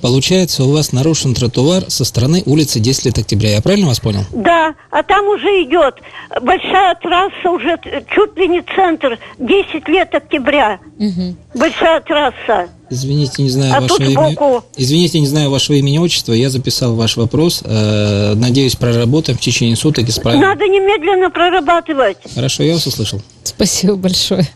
Получается, 0.00 0.64
у 0.64 0.72
вас 0.72 0.92
нарушен 0.92 1.34
тротуар 1.34 1.84
со 1.88 2.04
стороны 2.04 2.42
улицы 2.46 2.80
10 2.80 3.06
лет 3.06 3.18
октября. 3.18 3.50
Я 3.50 3.62
правильно 3.62 3.86
вас 3.86 4.00
понял? 4.00 4.20
Да, 4.32 4.74
а 4.90 5.02
там 5.02 5.26
уже 5.28 5.48
идет 5.62 6.00
большая 6.42 6.94
трасса, 6.96 7.50
уже 7.50 7.78
чуть 8.14 8.36
ли 8.36 8.48
не 8.48 8.62
центр, 8.74 9.18
10 9.38 9.88
лет 9.88 10.14
октября. 10.14 10.78
Угу. 10.98 11.36
Большая 11.54 12.00
трасса. 12.00 12.68
Извините, 12.90 13.42
не 13.42 13.50
знаю 13.50 13.74
а 13.76 13.80
вашего 13.80 14.04
имени. 14.04 14.62
Извините, 14.76 15.20
не 15.20 15.26
знаю 15.26 15.50
вашего 15.50 15.76
имени 15.76 15.98
отчества. 15.98 16.32
Я 16.32 16.50
записал 16.50 16.94
ваш 16.94 17.16
вопрос. 17.16 17.62
Э, 17.64 18.34
надеюсь, 18.34 18.76
проработаем 18.76 19.38
в 19.38 19.40
течение 19.40 19.76
суток 19.76 20.08
исправим. 20.08 20.40
Надо 20.40 20.64
немедленно 20.64 21.30
прорабатывать. 21.30 22.18
Хорошо, 22.34 22.62
я 22.62 22.74
вас 22.74 22.86
услышал. 22.86 23.22
Спасибо 23.42 23.96
большое. 23.96 24.46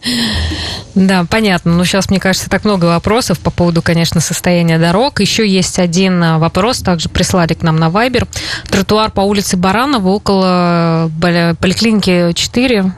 Да, 0.95 1.25
понятно. 1.31 1.73
Ну, 1.75 1.85
сейчас, 1.85 2.11
мне 2.11 2.21
кажется, 2.21 2.51
так 2.51 2.65
много 2.65 2.87
вопросов 2.87 3.39
по 3.39 3.51
поводу, 3.51 3.81
конечно, 3.83 4.21
состояния 4.21 4.79
дорог. 4.79 5.21
Еще 5.21 5.49
есть 5.49 5.79
один 5.79 6.23
а, 6.23 6.39
вопрос, 6.39 6.79
также 6.79 7.09
прислали 7.09 7.55
к 7.55 7.63
нам 7.63 7.77
на 7.77 7.91
Вайбер. 7.91 8.27
Тротуар 8.69 9.11
по 9.11 9.21
улице 9.21 9.57
Баранова 9.57 10.09
около 10.09 11.11
э, 11.23 11.55
поликлиники 11.61 12.33
4 12.35 12.93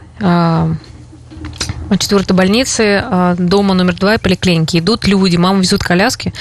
четвертой 1.99 2.37
больницы, 2.37 3.03
а, 3.05 3.35
дома 3.37 3.75
номер 3.75 3.95
два 3.95 4.15
и 4.15 4.19
поликлиники. 4.19 4.79
Идут 4.79 5.07
люди, 5.07 5.37
маму 5.37 5.61
везут 5.61 5.83
коляски. 5.83 6.33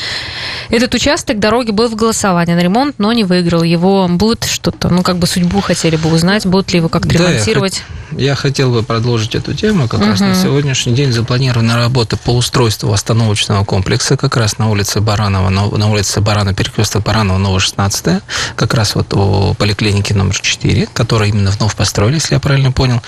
Этот 0.70 0.94
участок 0.94 1.40
дороги 1.40 1.72
был 1.72 1.90
в 1.90 1.96
голосовании 1.96 2.54
на 2.54 2.62
ремонт, 2.62 2.96
но 2.98 3.12
не 3.14 3.24
выиграл. 3.24 3.64
Его 3.64 4.08
будет 4.08 4.46
что-то, 4.46 4.90
ну, 4.90 5.02
как 5.04 5.18
бы 5.18 5.28
судьбу 5.28 5.62
хотели 5.62 5.96
бы 5.96 6.12
узнать, 6.12 6.46
будут 6.46 6.72
ли 6.72 6.78
его 6.78 6.90
как-то 6.90 7.10
да, 7.10 7.16
ремонтировать. 7.16 7.84
Я, 7.88 7.99
я 8.12 8.36
хотел 8.36 8.72
бы 8.72 8.84
продолжить 8.84 9.36
эту 9.36 9.54
тему. 9.54 9.88
Как 9.88 10.02
угу. 10.02 10.10
раз 10.10 10.20
на 10.20 10.36
сегодняшний 10.36 10.94
день 10.94 11.12
запланирована 11.12 11.76
работа 11.76 12.18
по 12.18 12.36
устройству 12.36 12.92
остановочного 12.92 13.64
комплекса 13.64 14.18
как 14.18 14.38
раз 14.38 14.58
на 14.58 14.70
улице 14.70 15.02
Баранова, 15.02 15.50
на, 15.50 15.90
улице 15.90 16.22
Барана, 16.22 16.54
перекресток 16.54 17.04
Баранова, 17.04 17.38
Новая 17.38 17.60
16 17.60 18.22
как 18.56 18.74
раз 18.74 18.96
вот 18.96 19.14
у 19.14 19.54
поликлиники 19.54 20.14
номер 20.14 20.40
4, 20.40 20.88
которая 20.94 21.30
именно 21.30 21.52
вновь 21.52 21.76
построили, 21.76 22.16
если 22.16 22.36
я 22.36 22.40
правильно 22.40 22.72
понял. 22.72 23.02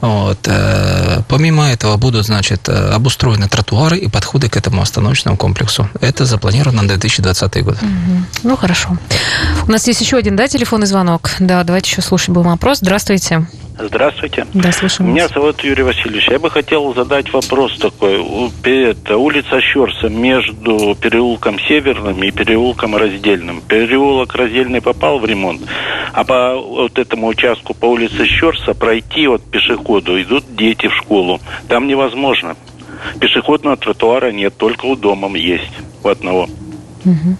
Вот. 0.00 0.38
Э, 0.46 1.22
помимо 1.28 1.68
этого 1.68 1.96
будут, 1.96 2.26
значит, 2.26 2.68
э, 2.68 2.90
обустроены 2.90 3.48
тротуары 3.48 3.98
и 3.98 4.08
подходы 4.08 4.48
к 4.48 4.56
этому 4.56 4.82
остановочному 4.82 5.36
комплексу. 5.36 5.88
Это 6.00 6.24
запланировано 6.24 6.82
на 6.82 6.88
2020 6.88 7.64
год. 7.64 7.76
Угу. 7.76 8.24
Ну, 8.44 8.56
хорошо. 8.56 8.96
У 9.66 9.70
нас 9.70 9.86
есть 9.86 10.00
еще 10.00 10.16
один, 10.16 10.36
да, 10.36 10.48
телефонный 10.48 10.86
звонок? 10.86 11.30
Да, 11.38 11.64
давайте 11.64 11.90
еще 11.90 12.02
слушать 12.02 12.30
был 12.30 12.42
вопрос. 12.42 12.78
Здравствуйте. 12.78 13.46
Здравствуйте. 13.78 14.46
Да, 14.54 14.72
слушаем. 14.72 15.10
Меня 15.10 15.28
зовут 15.28 15.60
Юрий 15.62 15.84
Васильевич. 15.84 16.28
Я 16.28 16.38
бы 16.38 16.50
хотел 16.50 16.92
задать 16.94 17.32
вопрос 17.32 17.78
такой. 17.78 18.24
Это 18.64 19.16
улица 19.16 19.60
Щерса 19.60 20.08
между 20.08 20.96
переулком 21.00 21.58
Северным 21.60 22.22
и 22.24 22.30
переулком 22.32 22.96
Раздельным. 22.96 23.60
Переулок 23.60 24.34
Раздельный 24.34 24.80
попал 24.80 25.20
в 25.20 25.26
ремонт, 25.26 25.62
а 26.12 26.24
по 26.24 26.56
вот 26.56 26.98
этому 26.98 27.28
участку 27.28 27.72
по 27.72 27.86
улице 27.86 28.26
Щерса 28.26 28.74
пройти 28.74 29.28
вот 29.28 29.44
пешеходу 29.44 30.20
идут 30.20 30.44
дети 30.56 30.88
в 30.88 30.94
школу. 30.96 31.40
Там 31.68 31.86
невозможно. 31.86 32.56
Пешеходного 33.20 33.76
тротуара 33.76 34.32
нет, 34.32 34.56
только 34.56 34.86
у 34.86 34.96
дома 34.96 35.36
есть 35.38 35.70
у 36.02 36.08
одного. 36.08 36.48
Угу. 37.04 37.36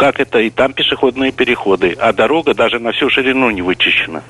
Как 0.00 0.18
это? 0.18 0.38
И 0.38 0.48
там 0.48 0.72
пешеходные 0.72 1.30
переходы, 1.30 1.94
а 2.00 2.14
дорога 2.14 2.54
даже 2.54 2.78
на 2.78 2.90
всю 2.92 3.10
ширину 3.10 3.50
не 3.50 3.60
вычищена. 3.60 4.22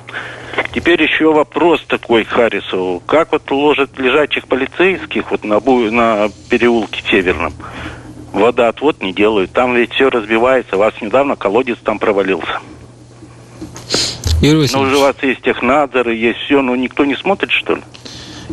Теперь 0.75 1.01
еще 1.01 1.33
вопрос 1.33 1.81
такой 1.87 2.25
к 2.25 2.31
Харрисову. 2.31 2.99
Как 3.07 3.31
вот 3.31 3.49
ложат 3.53 3.97
лежачих 3.97 4.49
полицейских 4.49 5.31
вот 5.31 5.45
на, 5.45 5.61
на 5.61 6.29
переулке 6.49 7.05
Северном? 7.09 7.53
Водоотвод 8.33 9.01
не 9.01 9.13
делают. 9.13 9.53
Там 9.53 9.77
ведь 9.77 9.93
все 9.93 10.11
разбивается. 10.11 10.75
У 10.75 10.81
вас 10.81 10.93
недавно 11.01 11.37
колодец 11.37 11.79
там 11.85 12.01
провалился. 12.01 12.59
Юрий 14.43 14.69
Ну, 14.73 14.81
уже 14.81 14.97
у 14.97 15.03
вас 15.03 15.15
есть 15.23 15.43
технадзор, 15.43 16.09
есть 16.09 16.41
все, 16.41 16.63
но 16.63 16.75
никто 16.75 17.05
не 17.05 17.15
смотрит, 17.15 17.53
что 17.53 17.77
ли? 17.77 17.83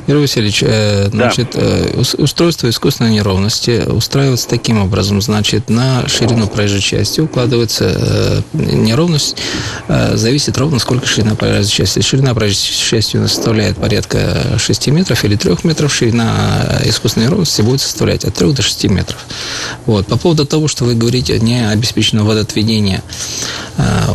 Юрий 0.05 0.21
Васильевич, 0.21 0.63
э, 0.63 1.09
значит. 1.09 1.49
Э, 1.55 2.01
устройство 2.17 2.69
искусственной 2.69 3.11
неровности 3.11 3.83
устраивается 3.87 4.47
таким 4.47 4.81
образом. 4.81 5.21
Значит, 5.21 5.69
на 5.69 6.07
ширину 6.07 6.47
проезжей 6.47 6.81
части 6.81 7.19
укладывается 7.19 7.85
э, 7.85 8.41
неровность, 8.53 9.37
зависит 9.87 10.57
ровно, 10.57 10.79
сколько 10.79 11.07
ширина 11.07 11.35
проезжей 11.35 11.71
части. 11.71 12.01
Ширина 12.01 12.33
проезжей 12.33 12.73
части 12.89 13.17
у 13.17 13.21
нас 13.21 13.33
составляет 13.33 13.77
порядка 13.77 14.57
6 14.57 14.87
метров 14.87 15.23
или 15.23 15.35
3 15.35 15.57
метров. 15.63 15.93
Ширина 15.93 16.81
искусственной 16.85 17.27
неровности 17.27 17.61
будет 17.61 17.81
составлять 17.81 18.25
от 18.25 18.33
3 18.35 18.53
до 18.53 18.61
6 18.61 18.85
метров. 18.85 19.25
Вот. 19.85 20.07
По 20.07 20.17
поводу 20.17 20.45
того, 20.45 20.67
что 20.67 20.85
вы 20.85 20.95
говорите, 20.95 21.39
не 21.39 21.67
обеспечено 21.69 22.23
водоотведение 22.23 23.01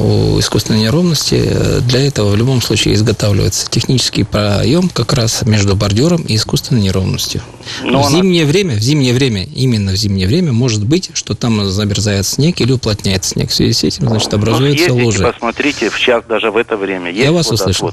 у 0.01 0.39
искусственной 0.39 0.81
неровности, 0.81 1.81
для 1.83 2.07
этого 2.07 2.31
в 2.31 2.37
любом 2.37 2.61
случае 2.61 2.95
изготавливается 2.95 3.69
технический 3.71 4.25
проем 4.25 4.89
как 4.89 5.13
раз 5.13 5.43
между 5.43 5.72
между 5.73 5.77
бордюром 5.77 6.23
и 6.23 6.37
искусственной 6.37 6.83
неровностью. 6.83 7.41
Но 7.83 8.03
в 8.03 8.07
она... 8.07 8.19
зимнее 8.19 8.45
время, 8.45 8.75
в 8.77 8.81
зимнее 8.81 9.15
время, 9.15 9.45
именно 9.55 9.93
в 9.93 9.97
зимнее 9.97 10.27
время, 10.27 10.53
может 10.53 10.85
быть, 10.85 11.11
что 11.15 11.35
там 11.35 11.65
замерзает 11.65 12.27
снег 12.27 12.61
или 12.61 12.73
уплотняется 12.73 13.31
снег. 13.31 13.51
В 13.51 13.55
связи 13.55 13.73
с 13.73 13.85
этим, 13.85 14.09
значит, 14.09 14.33
образуется 14.35 14.91
ну, 14.91 15.05
лужа. 15.05 15.33
посмотрите, 15.33 15.91
в 15.91 15.99
час 15.99 16.25
даже 16.29 16.51
в 16.51 16.57
это 16.57 16.77
время. 16.77 17.11
Есть 17.11 17.25
Я 17.25 17.33
вас 17.33 17.51
услышал. 17.51 17.93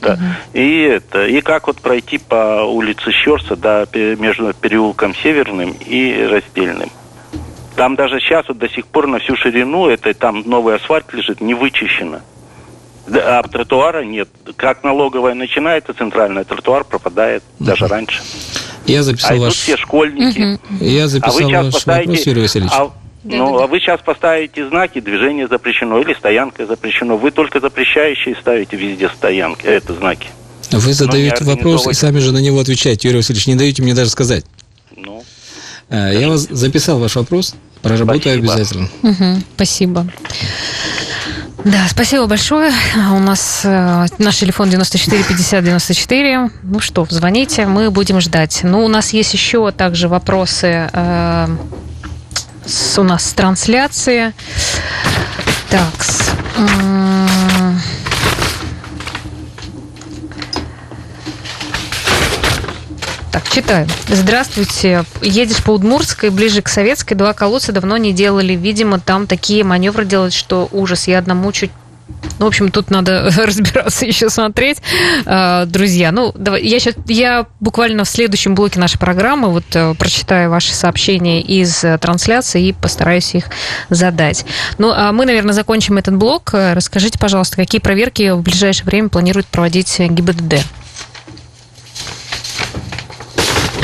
Да. 0.00 0.14
Угу. 0.14 0.58
И 0.58 0.82
это, 0.82 1.26
и 1.26 1.40
как 1.40 1.66
вот 1.66 1.78
пройти 1.80 2.18
по 2.18 2.62
улице 2.62 3.10
Щерса, 3.10 3.56
да, 3.56 3.86
между 3.92 4.52
переулком 4.54 5.14
Северным 5.14 5.74
и 5.86 6.26
Раздельным. 6.30 6.90
Там 7.76 7.96
даже 7.96 8.20
сейчас 8.20 8.48
вот 8.48 8.58
до 8.58 8.68
сих 8.68 8.86
пор 8.86 9.06
на 9.06 9.18
всю 9.18 9.36
ширину, 9.36 9.88
это 9.88 10.14
там 10.14 10.42
новый 10.46 10.76
асфальт 10.76 11.12
лежит, 11.12 11.40
не 11.40 11.54
вычищено. 11.54 12.20
Да, 13.06 13.38
а 13.38 13.42
тротуара 13.42 14.04
нет. 14.04 14.28
Как 14.56 14.84
налоговая 14.84 15.34
начинается, 15.34 15.92
центральный 15.94 16.44
тротуар 16.44 16.84
пропадает 16.84 17.42
даже 17.58 17.86
раньше. 17.86 18.20
Я 18.86 19.02
записал 19.02 19.32
а 19.32 19.36
идут 19.36 19.46
ваш... 19.46 19.54
все 19.54 19.76
школьники. 19.76 20.58
Я 20.80 21.08
записал 21.08 21.38
а 21.38 21.42
вы 21.42 21.52
ваш 21.52 21.74
поставите... 21.74 22.10
вопрос, 22.10 22.26
Юрий 22.26 22.42
Васильевич. 22.42 22.72
А, 22.74 22.90
ну, 23.24 23.58
а 23.60 23.66
вы 23.66 23.80
сейчас 23.80 24.00
поставите 24.00 24.68
знаки, 24.68 25.00
движение 25.00 25.48
запрещено 25.48 26.00
или 26.00 26.14
стоянка 26.14 26.66
запрещено. 26.66 27.16
Вы 27.16 27.30
только 27.30 27.60
запрещающие 27.60 28.36
ставите 28.36 28.76
везде 28.76 29.08
стоянки, 29.08 29.66
это 29.66 29.94
знаки. 29.94 30.28
Вы 30.70 30.92
задаете 30.92 31.44
не 31.44 31.50
вопрос 31.50 31.86
и 31.88 31.92
сами 31.94 32.20
же 32.20 32.32
на 32.32 32.38
него 32.38 32.60
отвечаете. 32.60 33.08
Юрий 33.08 33.18
Васильевич, 33.18 33.46
не 33.48 33.56
даете 33.56 33.82
мне 33.82 33.94
даже 33.94 34.10
сказать. 34.10 34.44
Ну, 34.96 35.24
Э, 35.90 36.12
Я 36.14 36.28
вас 36.28 36.46
записал 36.48 36.98
ваш 37.00 37.16
вопрос, 37.16 37.54
проработаю 37.82 38.38
Спасибо. 38.38 38.52
обязательно. 38.52 38.88
Мгм, 39.02 39.44
спасибо. 39.56 40.06
Да, 41.64 41.86
спасибо 41.88 42.26
большое. 42.26 42.72
У 43.12 43.18
нас 43.18 43.62
э, 43.64 44.06
наш 44.18 44.36
телефон 44.38 44.70
94 44.70 45.22
50 45.24 45.64
94. 45.64 46.50
Ну 46.62 46.80
что, 46.80 47.06
звоните, 47.10 47.66
мы 47.66 47.90
будем 47.90 48.20
ждать. 48.20 48.60
Ну, 48.62 48.84
у 48.84 48.88
нас 48.88 49.10
есть 49.12 49.34
еще 49.34 49.70
также 49.70 50.08
вопросы 50.08 50.88
э, 50.90 51.48
с, 52.64 52.98
у 52.98 53.02
нас 53.02 53.26
с 53.28 53.32
трансляции. 53.34 54.32
Так, 55.68 56.02
с, 56.02 56.30
м, 56.56 57.80
Так, 63.32 63.48
читаю. 63.48 63.86
Здравствуйте. 64.08 65.04
Едешь 65.22 65.62
по 65.62 65.70
Удмуртской, 65.70 66.30
ближе 66.30 66.62
к 66.62 66.68
Советской, 66.68 67.14
два 67.14 67.32
колодца 67.32 67.70
давно 67.72 67.96
не 67.96 68.12
делали. 68.12 68.54
Видимо, 68.54 68.98
там 68.98 69.28
такие 69.28 69.62
маневры 69.62 70.04
делают, 70.04 70.34
что 70.34 70.68
ужас. 70.72 71.06
Я 71.06 71.18
одному 71.18 71.52
чуть 71.52 71.70
ну, 72.38 72.46
в 72.46 72.48
общем, 72.48 72.70
тут 72.70 72.90
надо 72.90 73.30
разбираться, 73.36 74.04
еще 74.04 74.30
смотреть. 74.30 74.78
А, 75.26 75.64
Друзья, 75.66 76.10
ну, 76.10 76.32
давай, 76.34 76.62
я, 76.64 76.80
сейчас, 76.80 76.94
я 77.06 77.46
буквально 77.60 78.04
в 78.04 78.08
следующем 78.08 78.54
блоке 78.54 78.80
нашей 78.80 78.98
программы 78.98 79.48
вот 79.48 79.64
э, 79.74 79.94
прочитаю 79.94 80.50
ваши 80.50 80.74
сообщения 80.74 81.40
из 81.40 81.84
э, 81.84 81.98
трансляции 81.98 82.68
и 82.68 82.72
постараюсь 82.72 83.34
их 83.34 83.44
задать. 83.90 84.44
Ну, 84.78 84.90
а 84.90 85.12
мы, 85.12 85.24
наверное, 85.24 85.52
закончим 85.52 85.98
этот 85.98 86.16
блок. 86.16 86.50
Э, 86.52 86.72
Расскажите, 86.72 87.18
пожалуйста, 87.18 87.56
какие 87.56 87.80
проверки 87.80 88.30
в 88.30 88.40
ближайшее 88.40 88.86
время 88.86 89.08
планирует 89.08 89.46
проводить 89.46 89.98
ГИБДД? 90.00 90.64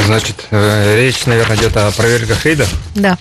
Значит, 0.07 0.47
э, 0.53 0.97
речь, 1.01 1.27
наверное, 1.27 1.57
идет 1.57 1.77
о 1.77 1.91
проверках 1.91 2.45
рейдов. 2.47 2.73
Да. 2.95 3.19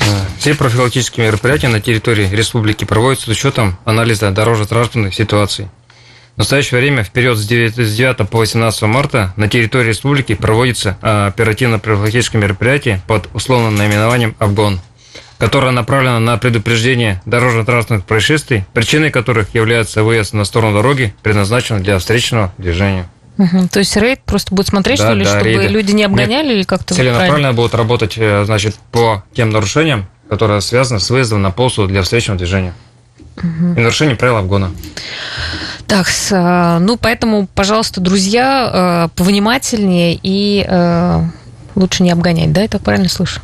Э, 0.00 0.04
Все 0.38 0.54
профилактические 0.54 1.26
мероприятия 1.26 1.68
на 1.68 1.80
территории 1.80 2.28
республики 2.28 2.84
проводятся 2.84 3.26
с 3.26 3.28
учетом 3.28 3.78
анализа 3.84 4.30
дорожно-транспортной 4.30 5.12
ситуации. 5.12 5.68
В 6.36 6.38
настоящее 6.38 6.80
время, 6.80 7.02
в 7.02 7.10
период 7.10 7.38
с 7.38 7.46
9, 7.46 7.76
с 7.76 7.94
9 7.94 8.28
по 8.28 8.38
18 8.38 8.82
марта, 8.82 9.32
на 9.36 9.48
территории 9.48 9.88
республики 9.88 10.34
проводится 10.34 10.98
а, 11.00 11.28
оперативно-профилактическое 11.28 12.40
мероприятие 12.40 13.00
под 13.06 13.28
условным 13.32 13.74
наименованием 13.74 14.36
«Обгон», 14.38 14.80
которое 15.38 15.72
направлено 15.72 16.18
на 16.20 16.36
предупреждение 16.36 17.22
дорожно-транспортных 17.24 18.06
происшествий, 18.06 18.64
причиной 18.74 19.10
которых 19.10 19.54
является 19.54 20.02
выезд 20.02 20.34
на 20.34 20.44
сторону 20.44 20.74
дороги, 20.74 21.14
предназначенный 21.22 21.80
для 21.80 21.98
встречного 21.98 22.52
движения. 22.58 23.08
Мгм. 23.36 23.68
То 23.68 23.80
есть 23.80 23.96
рейд 23.96 24.20
просто 24.24 24.54
будет 24.54 24.68
смотреть, 24.68 24.98
Да, 24.98 25.06
что 25.06 25.14
ли, 25.14 25.24
да, 25.24 25.30
чтобы 25.30 25.50
рейды. 25.50 25.68
люди 25.68 25.92
не 25.92 26.04
обгоняли 26.04 26.54
или 26.54 26.62
как-то 26.62 26.94
вот 26.94 26.96
правильно? 26.96 27.18
Целенаправленно 27.18 27.52
будут 27.52 27.74
работать, 27.74 28.14
э, 28.16 28.44
значит, 28.44 28.76
по 28.92 29.22
тем 29.34 29.50
нарушениям, 29.50 30.06
которые 30.30 30.60
связаны 30.60 31.00
с 31.00 31.10
выездом 31.10 31.42
на 31.42 31.50
полосу 31.50 31.86
для 31.86 32.02
встречного 32.02 32.38
движения. 32.38 32.72
И 33.42 33.80
нарушение 33.80 34.16
правил 34.16 34.36
обгона. 34.38 34.70
Так, 35.86 36.08
э, 36.30 36.78
ну 36.80 36.96
поэтому, 36.96 37.46
пожалуйста, 37.54 38.00
друзья, 38.00 39.06
э, 39.06 39.08
повнимательнее 39.14 40.18
и 40.22 40.64
э, 40.66 41.22
лучше 41.74 42.02
не 42.02 42.10
обгонять, 42.10 42.52
да, 42.52 42.62
я 42.62 42.68
так 42.68 42.82
правильно 42.82 43.08
слышу? 43.08 43.40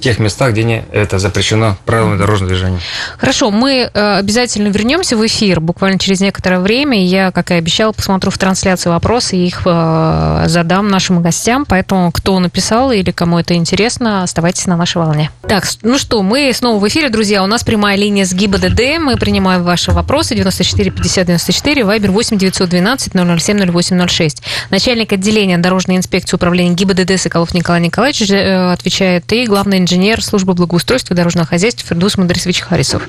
Тех 0.00 0.18
местах, 0.18 0.52
где 0.52 0.64
не, 0.64 0.84
это 0.92 1.18
запрещено 1.18 1.76
правилами 1.84 2.18
дорожного 2.18 2.50
движения. 2.50 2.78
Хорошо, 3.18 3.50
мы 3.50 3.90
э, 3.92 4.18
обязательно 4.18 4.68
вернемся 4.68 5.16
в 5.16 5.26
эфир 5.26 5.60
буквально 5.60 5.98
через 5.98 6.20
некоторое 6.20 6.60
время. 6.60 7.04
Я, 7.04 7.30
как 7.30 7.50
и 7.50 7.54
обещала, 7.54 7.92
посмотрю 7.92 8.30
в 8.30 8.38
трансляции 8.38 8.88
вопросы 8.88 9.36
и 9.36 9.46
их 9.46 9.62
э, 9.64 10.44
задам 10.46 10.88
нашим 10.88 11.22
гостям. 11.22 11.64
Поэтому, 11.66 12.12
кто 12.12 12.38
написал 12.38 12.92
или 12.92 13.10
кому 13.10 13.38
это 13.38 13.54
интересно, 13.54 14.22
оставайтесь 14.22 14.66
на 14.66 14.76
нашей 14.76 14.98
волне. 14.98 15.30
Так, 15.46 15.64
ну 15.82 15.98
что, 15.98 16.22
мы 16.22 16.52
снова 16.54 16.78
в 16.78 16.88
эфире, 16.88 17.10
друзья. 17.10 17.42
У 17.42 17.46
нас 17.46 17.64
прямая 17.64 17.96
линия 17.96 18.24
с 18.24 18.32
ГИБДД. 18.32 18.98
Мы 19.00 19.16
принимаем 19.16 19.62
ваши 19.62 19.92
вопросы. 19.92 20.34
94 20.34 20.90
50 20.90 21.26
94, 21.26 21.84
Вайбер 21.84 22.10
8 22.10 22.38
912 22.38 23.12
007 23.12 23.72
0806. 23.72 24.42
Начальник 24.70 25.12
отделения 25.12 25.58
дорожной 25.58 25.96
инспекции 25.96 26.36
управления 26.36 26.74
ГИБДД 26.74 27.18
Соколов 27.20 27.54
Николай 27.54 27.80
Николаевич 27.80 28.30
э, 28.30 28.72
отвечает 28.72 29.32
и 29.32 29.46
главный 29.46 29.78
инженер 29.88 30.22
службы 30.22 30.52
благоустройства 30.52 31.14
и 31.14 31.16
дорожного 31.16 31.46
хозяйства 31.46 31.86
Фердус 31.88 32.18
Мадрисович 32.18 32.60
Харисов. 32.60 33.08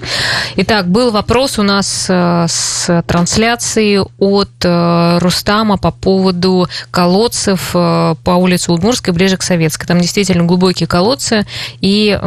Итак, 0.56 0.88
был 0.88 1.12
вопрос 1.12 1.60
у 1.60 1.64
нас 1.64 2.06
э, 2.08 2.46
с 2.48 3.04
трансляции 3.06 4.00
от 4.18 4.50
э, 4.64 5.18
Рустама 5.20 5.78
по 5.78 5.92
поводу 5.92 6.68
колодцев 6.90 7.72
э, 7.74 8.16
по 8.24 8.32
улице 8.32 8.72
Удмурской, 8.72 9.14
ближе 9.14 9.36
к 9.36 9.44
Советской. 9.44 9.88
Там 9.88 10.00
действительно 10.00 10.46
глубокие 10.46 10.88
колодцы, 10.88 11.46
и 11.82 12.18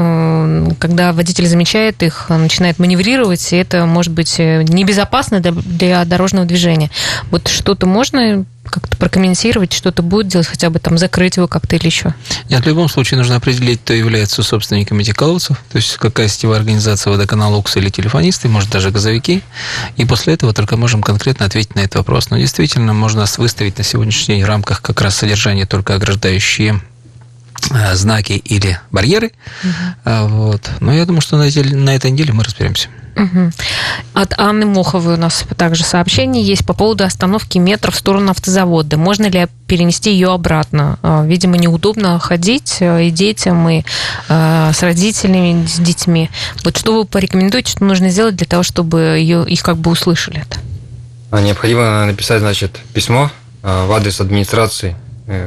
когда 0.79 1.13
водитель 1.13 1.47
замечает 1.47 2.03
их, 2.03 2.27
начинает 2.29 2.79
маневрировать, 2.79 3.53
и 3.53 3.57
это 3.57 3.87
может 3.87 4.13
быть 4.13 4.39
небезопасно 4.39 5.41
для 5.41 6.05
дорожного 6.05 6.47
движения. 6.47 6.91
Вот 7.31 7.49
что-то 7.49 7.87
можно 7.87 8.45
как-то 8.73 8.97
прокомментировать, 8.97 9.73
что-то 9.73 10.03
будет 10.03 10.29
делать, 10.29 10.47
хотя 10.47 10.71
бы 10.71 10.79
там 10.79 10.99
закрыть 10.99 11.37
его 11.37 11.47
как-то 11.47 11.77
или 11.77 11.87
еще? 11.87 12.15
Нет, 12.49 12.65
в 12.65 12.67
любом 12.67 12.89
случае 12.89 13.19
нужно 13.19 13.37
определить, 13.37 13.81
кто 13.83 13.93
является 13.93 14.43
собственником 14.43 14.99
этих 14.99 15.15
колодцев, 15.15 15.59
то 15.71 15.77
есть 15.77 15.97
какая 15.99 16.29
сетевая 16.29 16.59
организация 16.59 17.11
водоканал 17.11 17.55
УКС 17.55 17.77
или 17.77 17.91
телефонисты, 17.91 18.49
может 18.49 18.71
даже 18.71 18.91
газовики, 18.91 19.43
и 19.97 20.05
после 20.05 20.35
этого 20.35 20.55
только 20.55 20.77
можем 20.77 21.03
конкретно 21.03 21.47
ответить 21.47 21.75
на 21.75 21.81
этот 21.81 21.97
вопрос. 21.97 22.31
Но 22.31 22.39
действительно 22.39 22.95
можно 22.95 23.27
выставить 23.37 23.79
на 23.79 23.85
сегодняшний 23.85 24.37
день 24.37 24.45
в 24.45 24.49
рамках 24.49 24.81
как 24.81 25.01
раз 25.01 25.17
содержания 25.17 25.67
только 25.67 25.95
ограждающие 25.95 26.81
знаки 27.95 28.33
или 28.33 28.79
барьеры. 28.91 29.33
А, 30.05 30.27
Вот. 30.27 30.71
Но 30.81 30.93
я 30.93 31.05
думаю, 31.07 31.21
что 31.21 31.37
на, 31.37 31.45
этой- 31.49 31.75
на 31.75 31.95
этой 31.95 32.11
неделе 32.11 32.33
мы 32.33 32.45
разберемся. 32.45 32.89
От 34.15 34.33
Анны 34.39 34.65
Моховой 34.65 35.15
у 35.15 35.19
нас 35.19 35.45
также 35.59 35.85
сообщение 35.85 36.43
есть 36.43 36.65
по 36.67 36.73
поводу 36.73 37.05
остановки 37.05 37.59
метро 37.59 37.93
в 37.93 37.97
сторону 37.97 38.31
автозавода. 38.31 38.97
Можно 38.97 39.27
ли 39.27 39.47
перенести 39.67 40.11
ее 40.13 40.33
обратно? 40.33 40.99
А, 41.03 41.23
Видимо, 41.25 41.57
неудобно 41.59 42.19
ходить 42.19 42.79
э, 42.81 43.05
и 43.05 43.11
детям, 43.11 43.69
и 43.69 43.85
э, 44.29 44.71
с 44.75 44.83
родителями, 44.83 45.67
с 45.67 45.79
детьми. 45.79 46.31
Вот 46.65 46.77
что 46.79 46.95
вы 46.97 47.05
порекомендуете, 47.05 47.71
что 47.73 47.85
нужно 47.85 48.09
сделать 48.09 48.35
для 48.37 48.47
того, 48.47 48.63
чтобы 48.63 48.99
ее, 49.19 49.45
их 49.47 49.63
как 49.63 49.77
бы 49.77 49.91
услышали 49.91 50.41
это? 50.41 50.59
А 51.31 51.41
Необходимо 51.41 52.07
написать, 52.07 52.41
значит, 52.41 52.79
письмо 52.95 53.31
э, 53.63 53.87
в 53.87 53.93
адрес 53.93 54.21
администрации 54.21 54.91
э, 54.91 54.95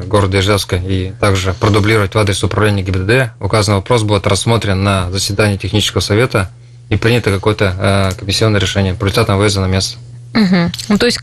города 0.05 0.39
Ижевска 0.39 0.77
и 0.77 1.11
также 1.19 1.53
продублировать 1.53 2.15
в 2.15 2.17
адрес 2.17 2.43
управления 2.43 2.83
ГИБДД. 2.83 3.31
Указанный 3.39 3.77
вопрос 3.77 4.03
будет 4.03 4.27
рассмотрен 4.27 4.83
на 4.83 5.11
заседании 5.11 5.57
технического 5.57 6.01
совета 6.01 6.49
и 6.89 6.97
принято 6.97 7.31
какое-то 7.31 8.11
э, 8.13 8.19
комиссионное 8.19 8.59
решение 8.59 8.93
по 8.93 9.05
результатам 9.05 9.37
выезда 9.37 9.61
на 9.61 9.65
место. 9.67 9.97
Мгм. 10.33 10.71
Ну, 10.89 10.97
то 10.97 11.05
есть 11.05 11.19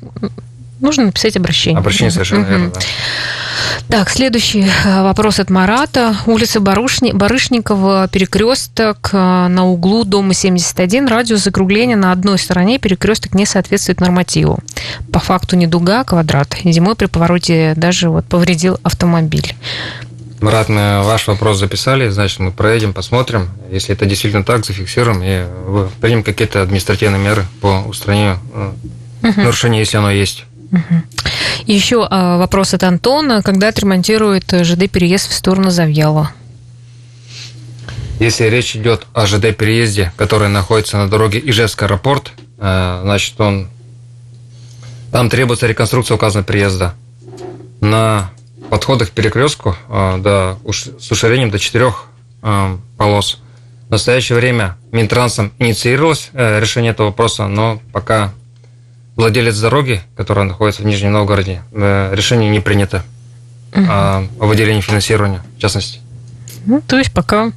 нужно 0.80 1.06
написать 1.06 1.36
обращение. 1.36 1.78
Обращение 1.78 2.10
совершенно 2.10 2.42
Мгм. 2.42 2.50
верно, 2.50 2.70
да. 2.74 2.80
Так, 3.88 4.08
следующий 4.10 4.64
э, 4.64 5.02
вопрос 5.02 5.38
от 5.38 5.50
Марата. 5.50 6.16
Улица 6.26 6.60
Барышни, 6.60 7.12
Барышникова, 7.12 8.08
перекресток 8.08 9.10
э, 9.12 9.16
на 9.48 9.66
углу 9.66 10.04
дома 10.04 10.34
71. 10.34 11.08
Радиус 11.08 11.42
закругления 11.42 11.96
на 11.96 12.12
одной 12.12 12.38
стороне 12.38 12.78
перекресток 12.78 13.34
не 13.34 13.44
соответствует 13.44 14.00
нормативу. 14.00 14.58
По 15.12 15.20
факту 15.20 15.56
не 15.56 15.66
дуга, 15.66 16.00
а 16.00 16.04
квадрат. 16.04 16.56
Зимой 16.64 16.94
при 16.94 17.06
повороте 17.06 17.74
даже 17.76 18.08
вот 18.08 18.24
повредил 18.24 18.78
автомобиль. 18.82 19.54
Марат, 20.40 20.68
мы 20.68 21.02
ваш 21.04 21.28
вопрос 21.28 21.58
записали, 21.58 22.08
значит, 22.08 22.40
мы 22.40 22.50
проедем, 22.50 22.92
посмотрим. 22.92 23.48
Если 23.70 23.94
это 23.94 24.06
действительно 24.06 24.42
так, 24.42 24.64
зафиксируем 24.64 25.20
и 25.22 25.44
примем 26.00 26.24
какие-то 26.24 26.62
административные 26.62 27.22
меры 27.22 27.46
по 27.60 27.84
устранению 27.86 28.38
э, 29.22 29.32
нарушения, 29.36 29.78
если 29.78 29.98
оно 29.98 30.10
есть. 30.10 30.44
И 31.66 31.72
еще 31.74 32.06
э, 32.10 32.36
вопрос 32.38 32.74
от 32.74 32.82
Антона. 32.82 33.42
Когда 33.42 33.68
отремонтируют 33.68 34.52
э, 34.52 34.64
ЖД-переезд 34.64 35.30
в 35.30 35.34
сторону 35.34 35.70
Завьялова? 35.70 36.32
Если 38.18 38.44
речь 38.44 38.76
идет 38.76 39.06
о 39.14 39.26
ЖД-переезде, 39.26 40.12
который 40.16 40.48
находится 40.48 40.96
на 40.96 41.08
дороге 41.08 41.40
Ижевск 41.44 41.82
аэропорт, 41.82 42.32
э, 42.58 43.00
значит, 43.02 43.40
он 43.40 43.68
там 45.10 45.28
требуется 45.28 45.66
реконструкция 45.66 46.14
указанного 46.14 46.46
переезда. 46.46 46.94
На 47.80 48.30
подходах 48.70 49.10
к 49.10 49.12
перекрестку 49.12 49.76
э, 49.88 50.18
до, 50.18 50.58
с 50.72 51.10
уширением 51.10 51.50
до 51.50 51.58
четырех 51.58 52.06
полос. 52.96 53.38
В 53.86 53.90
настоящее 53.92 54.36
время 54.36 54.76
Минтрансом 54.90 55.52
инициировалось 55.60 56.30
решение 56.32 56.90
этого 56.90 57.08
вопроса, 57.08 57.46
но 57.46 57.80
пока 57.92 58.32
владелец 59.16 59.58
дороги, 59.58 60.02
которая 60.16 60.44
находится 60.44 60.82
в 60.82 60.86
Нижнем 60.86 61.12
Новгороде, 61.12 61.62
э, 61.72 62.14
решение 62.14 62.50
не 62.50 62.60
принято 62.60 63.04
о 63.74 64.26
выделении 64.38 64.82
финансирования, 64.82 65.42
в 65.56 65.60
частности. 65.60 66.00
Ну, 66.66 66.82
то 66.86 66.98
есть 66.98 67.10
пока 67.10 67.52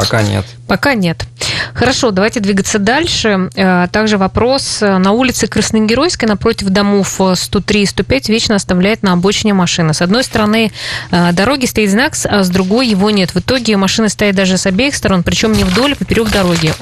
Пока 0.00 0.22
нет. 0.22 0.46
Пока 0.66 0.94
нет. 0.94 1.26
Хорошо, 1.74 2.10
давайте 2.10 2.40
двигаться 2.40 2.78
дальше. 2.78 3.50
Э, 3.54 3.88
также 3.90 4.18
вопрос. 4.18 4.80
На 4.80 5.12
улице 5.12 5.46
Красногеройской 5.46 6.28
напротив 6.28 6.68
домов 6.68 7.20
103 7.34 7.82
и 7.82 7.86
105 7.86 8.28
вечно 8.28 8.54
оставляет 8.54 9.02
на 9.02 9.12
обочине 9.12 9.54
машины. 9.54 9.94
С 9.94 10.02
одной 10.02 10.24
стороны 10.24 10.72
э, 11.10 11.32
дороги 11.32 11.66
стоит 11.66 11.90
знак, 11.90 12.14
а 12.24 12.42
с 12.42 12.50
другой 12.50 12.88
его 12.88 13.10
нет. 13.10 13.34
В 13.34 13.38
итоге 13.38 13.76
машины 13.76 14.08
стоят 14.08 14.36
даже 14.36 14.58
с 14.58 14.66
обеих 14.66 14.94
сторон, 14.94 15.22
причем 15.22 15.52
не 15.52 15.64
вдоль, 15.64 15.92
а 15.92 15.96
поперек 15.96 16.30
дороги 16.30 16.72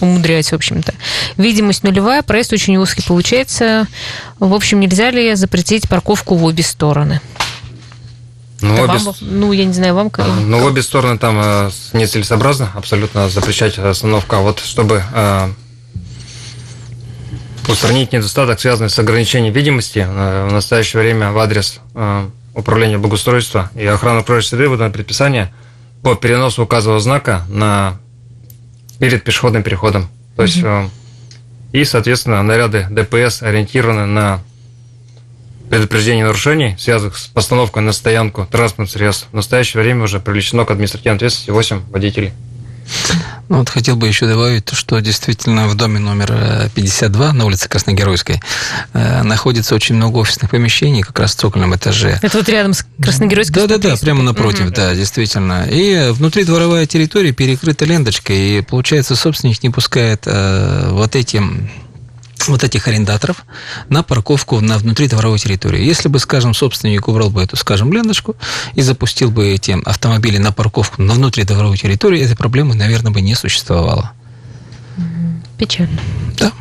умудряются, 0.00 0.54
в 0.54 0.58
общем-то. 0.58 0.94
Видимость 1.36 1.84
нулевая, 1.84 2.22
проезд 2.22 2.52
очень 2.52 2.76
узкий 2.76 3.02
получается. 3.02 3.86
В 4.38 4.54
общем, 4.54 4.80
нельзя 4.80 5.10
ли 5.10 5.34
запретить 5.34 5.88
парковку 5.88 6.34
в 6.34 6.44
обе 6.44 6.62
стороны? 6.62 7.20
Ну, 8.62 8.74
обе... 8.74 8.98
вам, 8.98 9.14
ну, 9.20 9.52
я 9.52 9.64
не 9.64 9.72
знаю, 9.72 9.94
вам 9.94 10.08
как? 10.08 10.26
Ну, 10.26 10.60
в 10.60 10.64
обе 10.64 10.82
стороны 10.82 11.18
там 11.18 11.36
э, 11.38 11.70
нецелесообразно 11.92 12.70
абсолютно 12.74 13.28
запрещать 13.28 13.78
остановку. 13.78 14.36
А 14.36 14.40
вот 14.40 14.60
чтобы 14.60 15.02
э, 15.12 15.48
устранить 17.68 18.12
недостаток, 18.12 18.60
связанный 18.60 18.90
с 18.90 18.98
ограничением 18.98 19.52
видимости, 19.52 19.98
э, 19.98 20.46
в 20.48 20.52
настоящее 20.52 21.02
время 21.02 21.32
в 21.32 21.38
адрес 21.38 21.80
э, 21.94 22.28
Управления 22.54 22.98
благоустройства 22.98 23.70
и 23.74 23.86
охраны 23.86 24.18
окружающей 24.18 24.50
среды 24.50 24.68
выдано 24.68 24.90
предписание 24.90 25.52
по 26.02 26.14
переносу 26.14 26.62
указанного 26.62 27.00
знака 27.00 27.46
на 27.48 27.98
перед 28.98 29.24
пешеходным 29.24 29.62
переходом. 29.62 30.08
То 30.36 30.42
есть, 30.42 30.60
э, 30.62 30.88
и, 31.72 31.84
соответственно, 31.84 32.42
наряды 32.42 32.86
ДПС 32.90 33.42
ориентированы 33.42 34.04
на 34.04 34.42
предупреждение 35.72 36.26
нарушений, 36.26 36.76
связанных 36.78 37.16
с 37.16 37.28
постановкой 37.28 37.82
на 37.82 37.92
стоянку 37.92 38.46
транспортных 38.50 38.90
средств, 38.90 39.28
в 39.32 39.34
настоящее 39.34 39.82
время 39.82 40.04
уже 40.04 40.20
привлечено 40.20 40.66
к 40.66 40.70
административной 40.70 41.16
ответственности 41.16 41.50
8 41.50 41.80
водителей. 41.90 42.34
Ну, 43.48 43.56
вот 43.56 43.70
хотел 43.70 43.96
бы 43.96 44.06
еще 44.06 44.26
добавить, 44.26 44.68
что 44.74 45.00
действительно 45.00 45.68
в 45.68 45.74
доме 45.74 45.98
номер 45.98 46.68
52 46.74 47.30
э, 47.30 47.32
на 47.32 47.46
улице 47.46 47.70
Красногеройской 47.70 48.42
э, 48.92 49.22
находится 49.22 49.74
очень 49.74 49.94
много 49.94 50.18
офисных 50.18 50.50
помещений, 50.50 51.00
как 51.00 51.18
раз 51.18 51.34
в 51.34 51.38
цокольном 51.38 51.74
этаже. 51.74 52.18
Это 52.20 52.36
вот 52.36 52.50
рядом 52.50 52.74
с 52.74 52.84
Красногеройской? 53.00 53.66
Да-да-да, 53.66 53.96
прямо 53.96 54.22
напротив, 54.22 54.66
угу. 54.66 54.74
да, 54.74 54.94
действительно. 54.94 55.66
И 55.70 56.10
внутри 56.10 56.44
дворовая 56.44 56.84
территория 56.84 57.32
перекрыта 57.32 57.86
ленточкой, 57.86 58.58
и, 58.58 58.60
получается, 58.60 59.16
собственник 59.16 59.62
не 59.62 59.70
пускает 59.70 60.24
э, 60.26 60.88
вот 60.90 61.16
эти 61.16 61.42
вот 62.48 62.64
этих 62.64 62.88
арендаторов 62.88 63.44
на 63.88 64.02
парковку 64.02 64.60
на 64.60 64.78
внутри 64.78 65.08
дворовой 65.08 65.38
территории. 65.38 65.84
Если 65.84 66.08
бы, 66.08 66.18
скажем, 66.18 66.54
собственник 66.54 67.08
убрал 67.08 67.30
бы 67.30 67.42
эту, 67.42 67.56
скажем, 67.56 67.92
ленточку 67.92 68.36
и 68.74 68.82
запустил 68.82 69.30
бы 69.30 69.48
эти 69.48 69.76
автомобили 69.84 70.38
на 70.38 70.52
парковку 70.52 71.02
на 71.02 71.14
внутри 71.14 71.44
дворовой 71.44 71.76
территории, 71.76 72.20
этой 72.20 72.36
проблемы, 72.36 72.74
наверное, 72.74 73.12
бы 73.12 73.20
не 73.20 73.34
существовало. 73.34 74.12
Печально. 75.58 76.00
Да. 76.38 76.52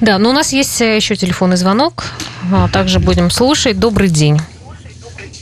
Да, 0.00 0.18
но 0.18 0.30
у 0.30 0.32
нас 0.32 0.52
есть 0.52 0.80
э, 0.80 0.96
еще 0.96 1.14
телефонный 1.16 1.58
звонок. 1.58 2.04
А, 2.50 2.68
также 2.68 2.98
будем 2.98 3.30
слушать. 3.30 3.78
Добрый 3.78 4.08
день. 4.08 4.40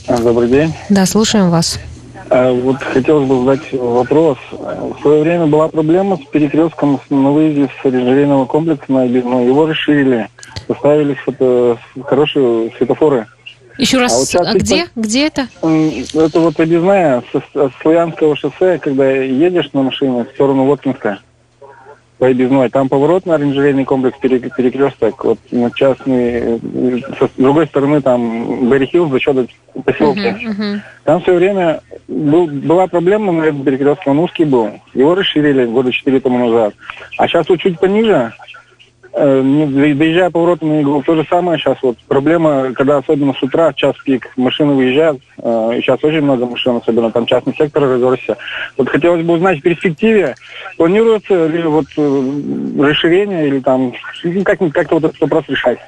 Добрый 0.07 0.49
день. 0.49 0.73
Да, 0.89 1.05
слушаем 1.05 1.49
вас. 1.49 1.79
А, 2.29 2.51
вот 2.51 2.77
хотелось 2.77 3.27
бы 3.27 3.39
задать 3.39 3.71
вопрос. 3.73 4.37
В 4.51 5.01
свое 5.01 5.23
время 5.23 5.47
была 5.47 5.67
проблема 5.67 6.17
с 6.17 6.25
перекрестком 6.31 6.99
на 7.09 7.31
выезде 7.31 7.69
с 7.81 7.85
оранжерейного 7.85 8.45
комплекса 8.45 8.91
на 8.91 9.03
Обидно. 9.03 9.45
Его 9.45 9.65
расширили, 9.65 10.27
поставили 10.67 11.15
фото, 11.15 11.77
хорошие 12.03 12.71
светофоры. 12.77 13.27
Еще 13.77 13.97
раз, 13.97 14.35
а, 14.35 14.39
вот 14.39 14.47
а 14.47 14.53
где? 14.55 14.85
По... 14.93 14.99
Где 14.99 15.27
это? 15.27 15.47
Это 15.63 16.39
вот 16.39 16.59
объездная 16.59 17.23
с 17.31 17.71
Славянского 17.81 18.35
шоссе, 18.35 18.77
когда 18.77 19.09
едешь 19.09 19.71
на 19.73 19.83
машине 19.83 20.25
в 20.25 20.33
сторону 20.33 20.65
Воткинска 20.65 21.19
по 22.19 22.27
объездной. 22.27 22.69
Там 22.69 22.89
поворот 22.89 23.25
на 23.25 23.35
оранжерейный 23.35 23.85
комплекс 23.85 24.17
перекресток. 24.19 25.23
Вот 25.23 25.39
на 25.51 25.71
частный, 25.71 26.59
с 26.59 27.29
другой 27.37 27.65
стороны 27.67 28.01
там 28.01 28.69
Берри 28.69 28.89
за 28.91 29.19
счет 29.19 29.49
поселка. 29.85 30.19
Uh-huh, 30.19 30.57
uh-huh. 30.57 30.79
Там 31.05 31.21
в 31.21 31.23
свое 31.23 31.39
время 31.39 31.81
был, 32.07 32.47
была 32.47 32.87
проблема 32.87 33.31
на 33.31 33.43
этом 33.43 33.63
перекрестке, 33.63 34.09
он 34.09 34.19
узкий 34.19 34.45
был. 34.45 34.69
Его 34.93 35.15
расширили 35.15 35.65
года 35.65 35.91
четыре 35.91 36.19
тому 36.19 36.49
назад. 36.49 36.73
А 37.17 37.27
сейчас 37.27 37.47
вот 37.47 37.59
чуть 37.59 37.79
пониже, 37.79 38.11
э, 38.11 38.48
доезжая 39.19 40.29
поворотом 40.29 40.69
на 40.69 40.81
иглу, 40.81 41.03
то 41.03 41.15
же 41.15 41.25
самое 41.29 41.59
сейчас. 41.59 41.77
Вот 41.81 41.97
проблема, 42.07 42.73
когда 42.73 42.97
особенно 42.97 43.33
с 43.33 43.43
утра, 43.43 43.73
час 43.73 43.95
пик, 44.03 44.31
машины 44.37 44.73
выезжают, 44.73 45.21
э, 45.37 45.71
и 45.77 45.81
сейчас 45.81 46.03
очень 46.03 46.21
много 46.21 46.45
машин, 46.45 46.77
особенно 46.77 47.11
там 47.11 47.25
частный 47.25 47.53
сектор 47.55 47.83
разросся. 47.83 48.37
Вот 48.77 48.89
хотелось 48.89 49.25
бы 49.25 49.33
узнать 49.33 49.59
в 49.59 49.61
перспективе, 49.61 50.35
планируется 50.77 51.47
ли 51.47 51.61
вот 51.63 51.85
э, 51.97 52.41
расширение 52.79 53.47
или 53.47 53.59
там, 53.59 53.93
ну, 54.23 54.43
как, 54.43 54.59
как-то 54.73 54.95
вот 54.95 55.03
этот 55.05 55.19
вопрос 55.19 55.45
решать? 55.47 55.79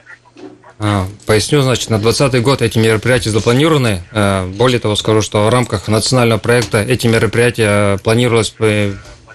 А, 0.79 1.05
поясню, 1.27 1.61
значит, 1.61 1.89
на 1.89 1.99
2020 1.99 2.41
год 2.41 2.61
эти 2.61 2.79
мероприятия 2.79 3.29
запланированы. 3.29 4.01
Э, 4.11 4.45
более 4.47 4.79
того, 4.79 4.95
скажу, 4.95 5.21
что 5.21 5.45
в 5.45 5.49
рамках 5.49 5.87
национального 5.87 6.39
проекта 6.39 6.81
эти 6.81 7.07
мероприятия 7.07 7.97
планировалось 7.99 8.53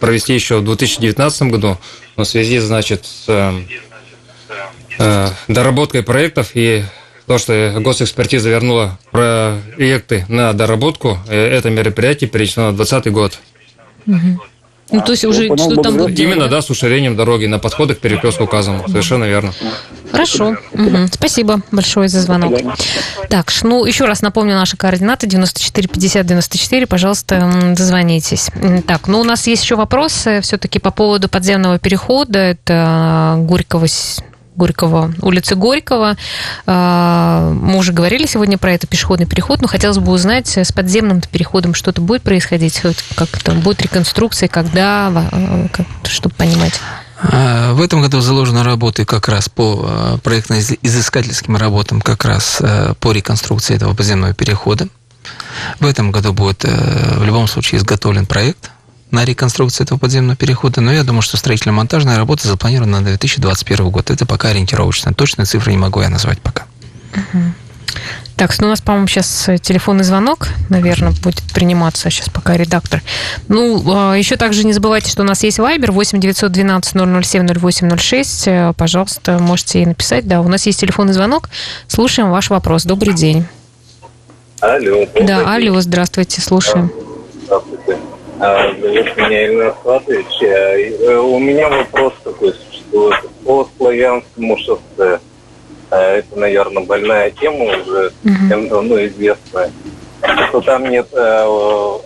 провести 0.00 0.34
еще 0.34 0.58
в 0.58 0.64
2019 0.64 1.42
году, 1.42 1.78
но 2.16 2.24
в 2.24 2.26
связи, 2.26 2.58
значит, 2.58 3.04
с 3.04 3.24
э, 3.28 3.52
доработкой 5.48 6.02
проектов 6.02 6.50
и 6.54 6.84
то, 7.26 7.38
что 7.38 7.74
госэкспертиза 7.80 8.48
вернула 8.48 8.98
проекты 9.10 10.24
на 10.28 10.52
доработку, 10.52 11.18
э, 11.28 11.36
это 11.36 11.70
мероприятие 11.70 12.30
перенесено 12.30 12.70
на 12.70 12.76
2020 12.76 13.12
год. 13.12 13.38
Угу. 14.06 14.40
Ну, 14.92 15.00
то 15.00 15.12
есть 15.12 15.24
уже 15.24 15.48
ну, 15.48 15.58
что 15.58 15.82
там 15.82 15.96
будет? 15.96 16.18
Именно, 16.18 16.46
да, 16.46 16.62
с 16.62 16.70
уширением 16.70 17.16
дороги 17.16 17.46
на 17.46 17.58
подходах 17.58 17.98
к 17.98 18.00
перекрестку 18.00 18.44
указанному. 18.44 18.86
Совершенно 18.86 19.24
верно. 19.24 19.52
Хорошо. 20.12 20.56
Угу. 20.72 21.08
Спасибо 21.12 21.60
большое 21.72 22.08
за 22.08 22.20
звонок. 22.20 22.54
Так, 23.28 23.52
ну, 23.64 23.84
еще 23.84 24.04
раз 24.04 24.22
напомню 24.22 24.54
наши 24.54 24.76
координаты. 24.76 25.26
94 25.26 25.88
50 25.88 26.24
94. 26.24 26.86
Пожалуйста, 26.86 27.74
дозвонитесь. 27.76 28.48
Так, 28.86 29.08
ну, 29.08 29.20
у 29.20 29.24
нас 29.24 29.48
есть 29.48 29.64
еще 29.64 29.74
вопросы 29.74 30.40
все-таки 30.42 30.78
по 30.78 30.92
поводу 30.92 31.28
подземного 31.28 31.80
перехода. 31.80 32.38
Это 32.38 33.34
Горького 33.38 33.88
Горького, 34.56 35.12
улицы 35.20 35.54
Горького. 35.54 36.16
А, 36.66 37.50
мы 37.52 37.78
уже 37.78 37.92
говорили 37.92 38.26
сегодня 38.26 38.58
про 38.58 38.72
это 38.72 38.86
пешеходный 38.86 39.26
переход, 39.26 39.60
но 39.60 39.68
хотелось 39.68 39.98
бы 39.98 40.12
узнать, 40.12 40.56
с 40.56 40.72
подземным 40.72 41.20
переходом 41.20 41.74
что-то 41.74 42.00
будет 42.00 42.22
происходить, 42.22 42.80
как 43.14 43.28
там 43.42 43.60
будет 43.60 43.82
реконструкция, 43.82 44.48
когда, 44.48 45.68
чтобы 46.04 46.34
понимать. 46.34 46.80
А, 47.20 47.72
в 47.74 47.82
этом 47.82 48.02
году 48.02 48.20
заложены 48.20 48.62
работы 48.62 49.04
как 49.04 49.28
раз 49.28 49.48
по 49.48 49.84
а, 49.86 50.18
проектно-изыскательским 50.18 51.56
работам, 51.56 52.00
как 52.00 52.24
раз 52.24 52.62
по 53.00 53.12
реконструкции 53.12 53.76
этого 53.76 53.94
подземного 53.94 54.32
перехода. 54.32 54.88
В 55.80 55.86
этом 55.86 56.12
году 56.12 56.32
будет 56.32 56.64
в 56.64 57.24
любом 57.24 57.48
случае 57.48 57.78
изготовлен 57.78 58.26
проект 58.26 58.70
на 59.10 59.24
реконструкцию 59.24 59.84
этого 59.84 59.98
подземного 59.98 60.36
перехода, 60.36 60.80
но 60.80 60.92
я 60.92 61.04
думаю, 61.04 61.22
что 61.22 61.36
строительно-монтажная 61.36 62.16
работа 62.16 62.48
запланирована 62.48 63.00
на 63.00 63.06
2021 63.06 63.90
год. 63.90 64.10
Это 64.10 64.26
пока 64.26 64.48
ориентировочно. 64.48 65.14
Точные 65.14 65.46
цифры 65.46 65.72
не 65.72 65.78
могу 65.78 66.00
я 66.00 66.08
назвать 66.08 66.40
пока. 66.40 66.66
Так, 68.36 68.58
ну 68.58 68.66
у 68.66 68.70
нас, 68.70 68.82
по-моему, 68.82 69.06
сейчас 69.06 69.48
телефонный 69.62 70.04
звонок, 70.04 70.48
наверное, 70.68 71.12
будет 71.22 71.42
приниматься 71.54 72.10
сейчас 72.10 72.28
пока 72.28 72.54
редактор. 72.54 73.02
Ну, 73.48 73.82
а, 73.86 74.14
еще 74.14 74.36
также 74.36 74.64
не 74.64 74.74
забывайте, 74.74 75.10
что 75.10 75.22
у 75.22 75.24
нас 75.24 75.42
есть 75.42 75.58
Viber 75.58 75.90
8 75.90 76.20
912 76.20 76.92
007 77.24 77.46
0806. 77.46 78.76
Пожалуйста, 78.76 79.38
можете 79.38 79.82
и 79.82 79.86
написать. 79.86 80.28
Да, 80.28 80.42
у 80.42 80.48
нас 80.48 80.66
есть 80.66 80.80
телефонный 80.80 81.14
звонок. 81.14 81.48
Слушаем 81.88 82.30
ваш 82.30 82.50
вопрос. 82.50 82.84
Добрый 82.84 83.14
день. 83.14 83.46
Алло. 84.60 85.06
Да, 85.22 85.54
алло, 85.54 85.80
здравствуйте, 85.80 86.42
слушаем. 86.42 86.92
Здравствуйте. 87.46 87.98
Зовут 88.38 89.16
меня 89.16 89.46
Ильнар 89.46 89.74
Фатович. 89.82 90.42
Э, 90.42 91.16
у 91.16 91.38
меня 91.38 91.70
вопрос 91.70 92.12
такой 92.22 92.52
существует 92.52 93.16
по 93.44 93.66
Славянскому 93.76 94.58
шоссе. 94.58 95.20
А, 95.90 96.16
это, 96.16 96.38
наверное, 96.38 96.84
больная 96.84 97.30
тема 97.30 97.64
уже 97.64 98.12
всем 98.22 98.68
давно 98.68 99.04
известная. 99.06 99.72
Что 100.48 100.60
там 100.60 100.84
нет 100.84 101.08
э, 101.12 101.44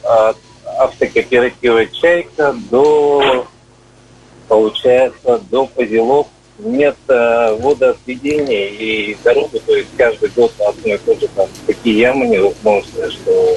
от 0.05 0.37
автокооператива 0.79 1.87
«Чайка» 1.87 2.55
до, 2.71 3.47
получается, 4.47 5.41
до 5.51 5.67
Позелов 5.67 6.29
нет 6.61 6.97
э, 7.09 7.57
водоотведения 7.61 8.69
и 8.69 9.17
дороги, 9.25 9.61
то 9.67 9.75
есть 9.75 9.89
каждый 9.97 10.29
год 10.31 10.53
одно 10.61 10.95
и 10.95 10.99
то 10.99 11.19
же 11.19 11.27
там 11.35 11.49
такие 11.67 11.99
ямы 11.99 12.27
невозможные, 12.27 13.11
что 13.11 13.57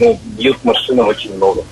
ну, 0.00 0.18
бьют 0.38 0.64
машины 0.64 1.02
очень 1.02 1.34
много. 1.34 1.64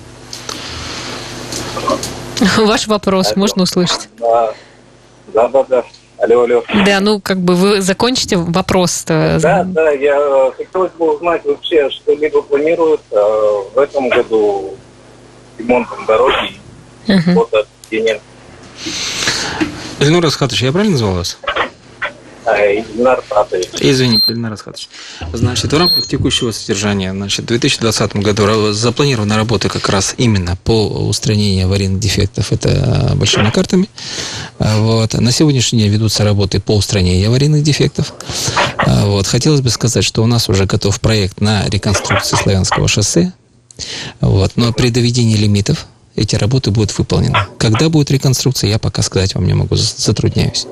Ваш 2.57 2.87
вопрос 2.87 3.35
можно 3.35 3.63
услышать? 3.63 4.09
Да, 4.19 5.47
да, 5.47 5.63
да. 5.69 5.83
Алло, 6.17 6.43
алло. 6.43 6.63
Да, 6.85 6.99
ну 6.99 7.19
как 7.19 7.39
бы 7.39 7.55
вы 7.55 7.81
закончите 7.81 8.37
вопрос. 8.37 9.03
Да, 9.05 9.63
да, 9.65 9.89
я 9.91 10.15
э, 10.17 10.51
хотелось 10.55 10.91
бы 10.91 11.15
узнать 11.15 11.43
вообще, 11.45 11.89
что-либо 11.89 12.41
планируется 12.43 13.15
э, 13.15 13.61
в 13.73 13.77
этом 13.79 14.09
году 14.09 14.75
ремонтом 15.57 16.05
дороги 16.05 16.53
и 17.07 17.13
Мгм. 17.13 17.33
фотоотведением. 17.33 18.19
Ильнур 19.99 20.25
Асхатович, 20.25 20.63
я 20.63 20.71
правильно 20.71 20.93
назвал 20.93 21.15
вас? 21.15 21.37
А, 22.45 22.57
Ильнар. 22.57 23.23
Извините, 23.79 24.23
Ильнар 24.27 24.53
Асхатович. 24.53 24.89
Значит, 25.33 25.71
в 25.71 25.77
рамках 25.77 26.07
текущего 26.07 26.51
содержания, 26.51 27.11
значит, 27.11 27.45
в 27.45 27.47
2020 27.47 28.15
году 28.17 28.71
запланированы 28.71 29.35
работы 29.35 29.69
как 29.69 29.87
раз 29.89 30.15
именно 30.17 30.57
по 30.63 30.87
устранению 30.87 31.67
аварийных 31.67 31.99
дефектов. 31.99 32.51
Это 32.51 33.13
большими 33.15 33.49
картами. 33.51 33.89
А, 34.59 34.79
Вот. 34.79 35.13
На 35.13 35.31
сегодняшний 35.31 35.79
день 35.79 35.91
ведутся 35.91 36.23
работы 36.23 36.59
по 36.59 36.75
устранению 36.75 37.27
аварийных 37.29 37.63
дефектов. 37.63 38.13
А, 38.77 39.05
Вот. 39.05 39.27
Хотелось 39.27 39.61
бы 39.61 39.69
сказать, 39.69 40.03
что 40.03 40.23
у 40.23 40.27
нас 40.27 40.49
уже 40.49 40.65
готов 40.65 40.99
проект 40.99 41.41
на 41.41 41.65
реконструкцию 41.67 42.39
Славянского 42.39 42.87
шоссе. 42.87 43.33
Вот. 44.19 44.53
Но 44.55 44.73
при 44.73 44.89
доведении 44.89 45.35
лимитов 45.37 45.85
эти 46.21 46.35
работы 46.35 46.71
будут 46.71 46.97
выполнены. 46.97 47.35
Когда 47.57 47.89
будет 47.89 48.11
реконструкция, 48.11 48.69
я 48.69 48.79
пока 48.79 49.01
сказать 49.01 49.35
вам 49.35 49.45
не 49.45 49.53
могу, 49.53 49.75
за- 49.75 49.93
затрудняюсь. 49.97 50.65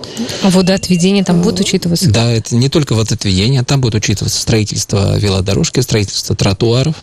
А 0.44 0.50
водоотведение 0.50 1.24
там 1.24 1.42
будет 1.42 1.60
учитываться? 1.60 2.10
Да, 2.10 2.32
это 2.32 2.56
не 2.56 2.70
только 2.70 2.94
водоотведение, 2.94 3.64
там 3.64 3.82
будет 3.82 3.96
учитываться 3.96 4.40
строительство 4.40 5.18
велодорожки, 5.18 5.80
строительство 5.80 6.36
тротуаров, 6.36 6.96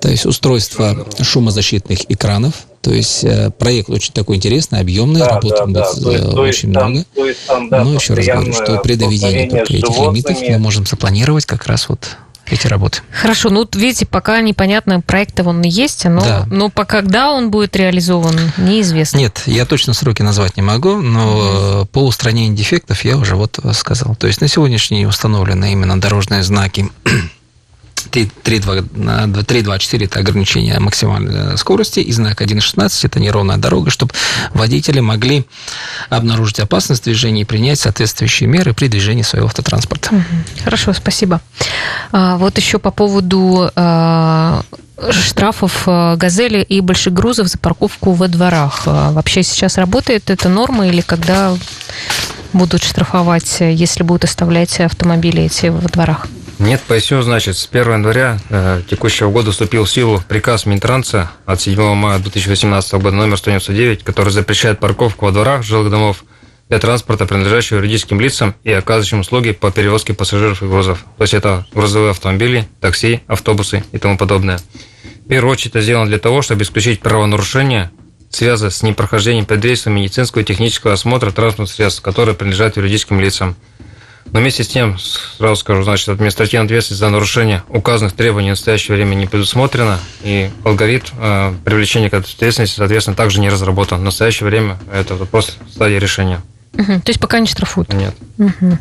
то 0.00 0.08
есть 0.10 0.26
устройство 0.26 1.06
шумозащитных 1.20 2.00
экранов. 2.10 2.54
То 2.80 2.92
есть 2.94 3.24
э, 3.24 3.50
проект 3.50 3.90
очень 3.90 4.12
такой 4.14 4.36
интересный, 4.36 4.80
объемный, 4.80 5.20
Да, 5.20 5.28
работы 5.28 5.56
да, 5.58 5.66
да. 5.66 5.82
То 5.92 6.10
есть- 6.12 6.24
э, 6.24 6.30
то 6.32 6.46
есть 6.46 6.58
очень 6.64 6.72
там- 6.72 6.90
много. 6.92 7.06
то 7.14 7.26
есть 7.26 7.40
там, 7.46 7.68
да, 7.68 7.84
Но 7.84 7.94
еще 7.94 8.14
раз 8.14 8.24
говорю, 8.26 8.52
что 8.54 8.78
при 8.78 8.94
доведении 8.94 9.48
только 9.50 9.74
этих 9.74 9.98
лимитов 9.98 10.40
мы 10.40 10.58
можем 10.58 10.86
запланировать 10.86 11.44
как 11.44 11.66
раз 11.66 11.90
вот 11.90 12.08
эти 12.50 12.66
работы. 12.66 13.00
Хорошо, 13.12 13.50
ну 13.50 13.60
вот 13.60 13.76
видите, 13.76 14.06
пока 14.06 14.40
непонятно, 14.40 15.00
проект 15.00 15.40
он 15.40 15.62
есть, 15.62 16.04
но, 16.04 16.20
Да. 16.20 16.44
но 16.50 16.68
по 16.68 16.84
когда 16.84 17.30
он 17.32 17.50
будет 17.50 17.76
реализован, 17.76 18.36
неизвестно. 18.56 19.18
Нет, 19.18 19.42
я 19.46 19.64
точно 19.64 19.94
сроки 19.94 20.22
назвать 20.22 20.56
не 20.56 20.62
могу, 20.62 20.96
но 20.96 21.82
э, 21.82 21.86
по 21.92 22.04
устранению 22.04 22.56
дефектов 22.56 23.04
я 23.04 23.16
уже 23.16 23.36
вот 23.36 23.58
э, 23.62 23.72
сказал. 23.72 24.16
То 24.16 24.26
есть 24.26 24.40
на 24.40 24.48
сегодняшний 24.48 24.98
день 24.98 25.06
установлены 25.06 25.72
именно 25.72 26.00
дорожные 26.00 26.42
знаки 26.42 26.90
3.2.4 28.10 30.04
это 30.04 30.18
ограничение 30.18 30.78
максимальной 30.78 31.56
скорости, 31.56 32.00
и 32.00 32.12
знак 32.12 32.42
1.16 32.42 33.06
это 33.06 33.20
неровная 33.20 33.56
дорога, 33.56 33.90
чтобы 33.90 34.12
водители 34.52 35.00
могли 35.00 35.46
обнаружить 36.08 36.60
опасность 36.60 37.04
движения 37.04 37.42
и 37.42 37.44
принять 37.44 37.80
соответствующие 37.80 38.48
меры 38.48 38.74
при 38.74 38.88
движении 38.88 39.22
своего 39.22 39.46
автотранспорта. 39.46 40.10
Хорошо, 40.64 40.92
спасибо. 40.92 41.40
А, 42.12 42.36
вот 42.36 42.56
еще 42.58 42.78
по 42.78 42.90
поводу 42.90 43.70
а, 43.74 44.62
штрафов 45.10 45.84
а, 45.86 46.16
«Газели» 46.16 46.62
и 46.62 46.80
больших 46.80 47.12
грузов 47.12 47.48
за 47.48 47.58
парковку 47.58 48.12
во 48.12 48.28
дворах. 48.28 48.82
Вообще 48.86 49.42
сейчас 49.42 49.78
работает 49.78 50.30
эта 50.30 50.48
норма 50.48 50.88
или 50.88 51.00
когда 51.00 51.56
будут 52.52 52.82
штрафовать, 52.82 53.58
если 53.60 54.02
будут 54.02 54.24
оставлять 54.24 54.80
автомобили 54.80 55.44
эти 55.44 55.66
во 55.66 55.88
дворах? 55.88 56.26
Нет, 56.60 56.82
поясню, 56.86 57.22
значит, 57.22 57.56
с 57.56 57.66
1 57.72 57.90
января 57.90 58.38
э, 58.50 58.82
текущего 58.88 59.30
года 59.30 59.50
вступил 59.50 59.84
в 59.84 59.90
силу 59.90 60.22
приказ 60.28 60.66
Минтранса 60.66 61.30
от 61.46 61.58
7 61.58 61.94
мая 61.94 62.18
2018 62.18 62.92
года 62.92 63.12
номер 63.12 63.38
199, 63.38 64.04
который 64.04 64.28
запрещает 64.28 64.78
парковку 64.78 65.24
во 65.24 65.32
дворах 65.32 65.62
жилых 65.62 65.90
домов 65.90 66.22
для 66.68 66.78
транспорта, 66.78 67.24
принадлежащего 67.24 67.78
юридическим 67.78 68.20
лицам 68.20 68.54
и 68.62 68.72
оказывающим 68.72 69.20
услуги 69.20 69.52
по 69.52 69.70
перевозке 69.70 70.12
пассажиров 70.12 70.62
и 70.62 70.66
грузов. 70.66 71.06
То 71.16 71.22
есть 71.22 71.32
это 71.32 71.66
грузовые 71.72 72.10
автомобили, 72.10 72.68
такси, 72.78 73.22
автобусы 73.26 73.82
и 73.92 73.98
тому 73.98 74.18
подобное. 74.18 74.60
В 75.24 75.28
первую 75.30 75.52
очередь 75.52 75.70
это 75.70 75.80
сделано 75.80 76.08
для 76.08 76.18
того, 76.18 76.42
чтобы 76.42 76.64
исключить 76.64 77.00
правонарушения, 77.00 77.90
связанные 78.28 78.70
с 78.70 78.82
непрохождением 78.82 79.46
предварительного 79.46 80.02
медицинского 80.02 80.42
и 80.42 80.44
технического 80.44 80.92
осмотра 80.92 81.30
транспортных 81.30 81.74
средств, 81.74 82.02
которые 82.02 82.34
принадлежат 82.34 82.76
юридическим 82.76 83.18
лицам. 83.18 83.56
Но 84.32 84.40
вместе 84.40 84.62
с 84.62 84.68
тем, 84.68 84.98
сразу 84.98 85.56
скажу, 85.56 85.82
значит, 85.82 86.08
административная 86.08 86.66
ответственность 86.66 87.00
за 87.00 87.08
нарушение 87.08 87.64
указанных 87.68 88.12
требований 88.12 88.50
в 88.50 88.52
настоящее 88.52 88.96
время 88.96 89.14
не 89.14 89.26
предусмотрена, 89.26 89.98
и 90.22 90.50
алгоритм 90.64 91.06
э, 91.18 91.54
привлечения 91.64 92.10
к 92.10 92.14
ответственности, 92.14 92.76
соответственно, 92.76 93.16
также 93.16 93.40
не 93.40 93.48
разработан. 93.48 94.00
В 94.00 94.04
настоящее 94.04 94.48
время 94.48 94.78
это 94.92 95.16
вопрос 95.16 95.56
стадии 95.72 95.96
решения. 95.96 96.40
Мгм. 96.74 97.00
То 97.00 97.10
есть 97.10 97.20
пока 97.20 97.40
не 97.40 97.46
штрафуют? 97.46 97.92
Нет. 97.92 98.14
Мгм. 98.38 98.78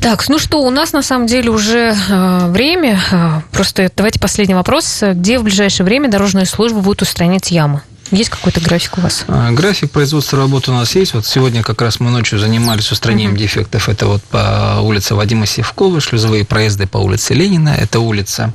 Так, 0.00 0.28
ну 0.28 0.38
что, 0.38 0.62
у 0.62 0.70
нас 0.70 0.92
на 0.92 1.02
самом 1.02 1.26
деле 1.26 1.50
уже 1.50 1.94
э, 2.08 2.46
время. 2.50 3.00
Э, 3.10 3.40
Просто 3.50 3.90
давайте 3.96 4.20
последний 4.20 4.54
вопрос. 4.54 5.02
Где 5.02 5.38
в 5.38 5.42
ближайшее 5.42 5.84
время 5.84 6.08
дорожная 6.08 6.44
служба 6.44 6.80
будет 6.80 7.02
устранять 7.02 7.50
ямы? 7.50 7.82
Есть 8.10 8.30
какой-то 8.30 8.60
график 8.60 8.98
у 8.98 9.00
вас? 9.00 9.24
А, 9.28 9.50
График 9.52 9.90
производства 9.90 10.38
работы 10.38 10.70
у 10.70 10.74
нас 10.74 10.94
есть. 10.94 11.14
Вот 11.14 11.26
сегодня 11.26 11.62
как 11.62 11.82
раз 11.82 12.00
мы 12.00 12.10
ночью 12.10 12.38
занимались 12.38 12.90
устранением 12.90 13.36
дефектов. 13.36 13.88
Это 13.88 14.06
вот 14.06 14.22
по 14.24 14.78
улице 14.82 15.14
Вадима 15.14 15.46
Севкова, 15.46 16.00
шлюзовые 16.00 16.44
проезды 16.44 16.86
по 16.86 16.98
улице 16.98 17.34
Ленина, 17.34 17.70
это 17.70 18.00
улица 18.00 18.52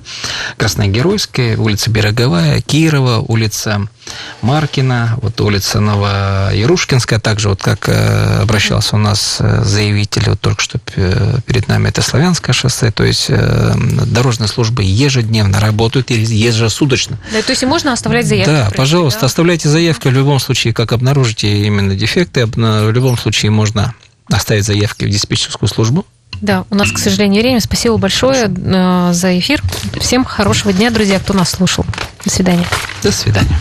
Красногеройская, 0.57 1.57
улица 1.57 1.89
Береговая, 1.89 2.61
Кирова, 2.61 3.19
улица 3.19 3.87
Маркина, 4.41 5.17
вот 5.21 5.39
улица 5.41 5.79
Новоярушкинская. 5.79 7.19
Также 7.19 7.49
вот 7.49 7.61
как 7.61 7.87
э, 7.89 8.41
обращался 8.41 8.95
у 8.95 8.99
нас 8.99 9.37
э, 9.39 9.63
заявитель 9.63 10.23
вот 10.27 10.41
только 10.41 10.61
что 10.61 10.79
п- 10.79 11.41
перед 11.45 11.67
нами, 11.67 11.89
это 11.89 12.01
Славянское 12.01 12.53
шоссе. 12.53 12.91
То 12.91 13.03
есть 13.03 13.27
э, 13.29 13.73
дорожные 14.07 14.47
службы 14.47 14.83
ежедневно 14.83 15.59
работают 15.59 16.11
или 16.11 16.25
ежесуточно 16.25 17.17
Да, 17.31 17.41
то 17.41 17.51
есть 17.51 17.63
можно 17.63 17.93
оставлять 17.93 18.27
заявки? 18.27 18.49
да, 18.49 18.69
пожалуйста, 18.75 19.21
да? 19.21 19.27
Оставляйте 19.43 19.67
заявки. 19.67 20.07
В 20.07 20.11
любом 20.13 20.39
случае, 20.39 20.73
как 20.73 20.93
обнаружите 20.93 21.65
именно 21.67 21.95
дефекты, 21.95 22.45
в 22.45 22.91
любом 22.91 23.17
случае 23.17 23.51
можно 23.51 23.93
оставить 24.31 24.63
заявки 24.63 25.03
в 25.03 25.09
диспетчерскую 25.09 25.67
службу. 25.67 26.05
Да, 26.39 26.63
у 26.69 26.75
нас, 26.75 26.89
к 26.91 26.97
сожалению, 26.97 27.41
время. 27.41 27.59
Спасибо 27.59 27.97
большое 27.97 28.45
э, 28.47 29.09
за 29.11 29.37
эфир. 29.37 29.61
Всем 29.99 30.23
хорошего 30.23 30.71
дня, 30.71 30.91
друзья, 30.91 31.19
кто 31.19 31.33
нас 31.33 31.51
слушал. 31.51 31.85
До 32.23 32.31
свидания. 32.31 32.65
До 33.03 33.11
свидания. 33.11 33.59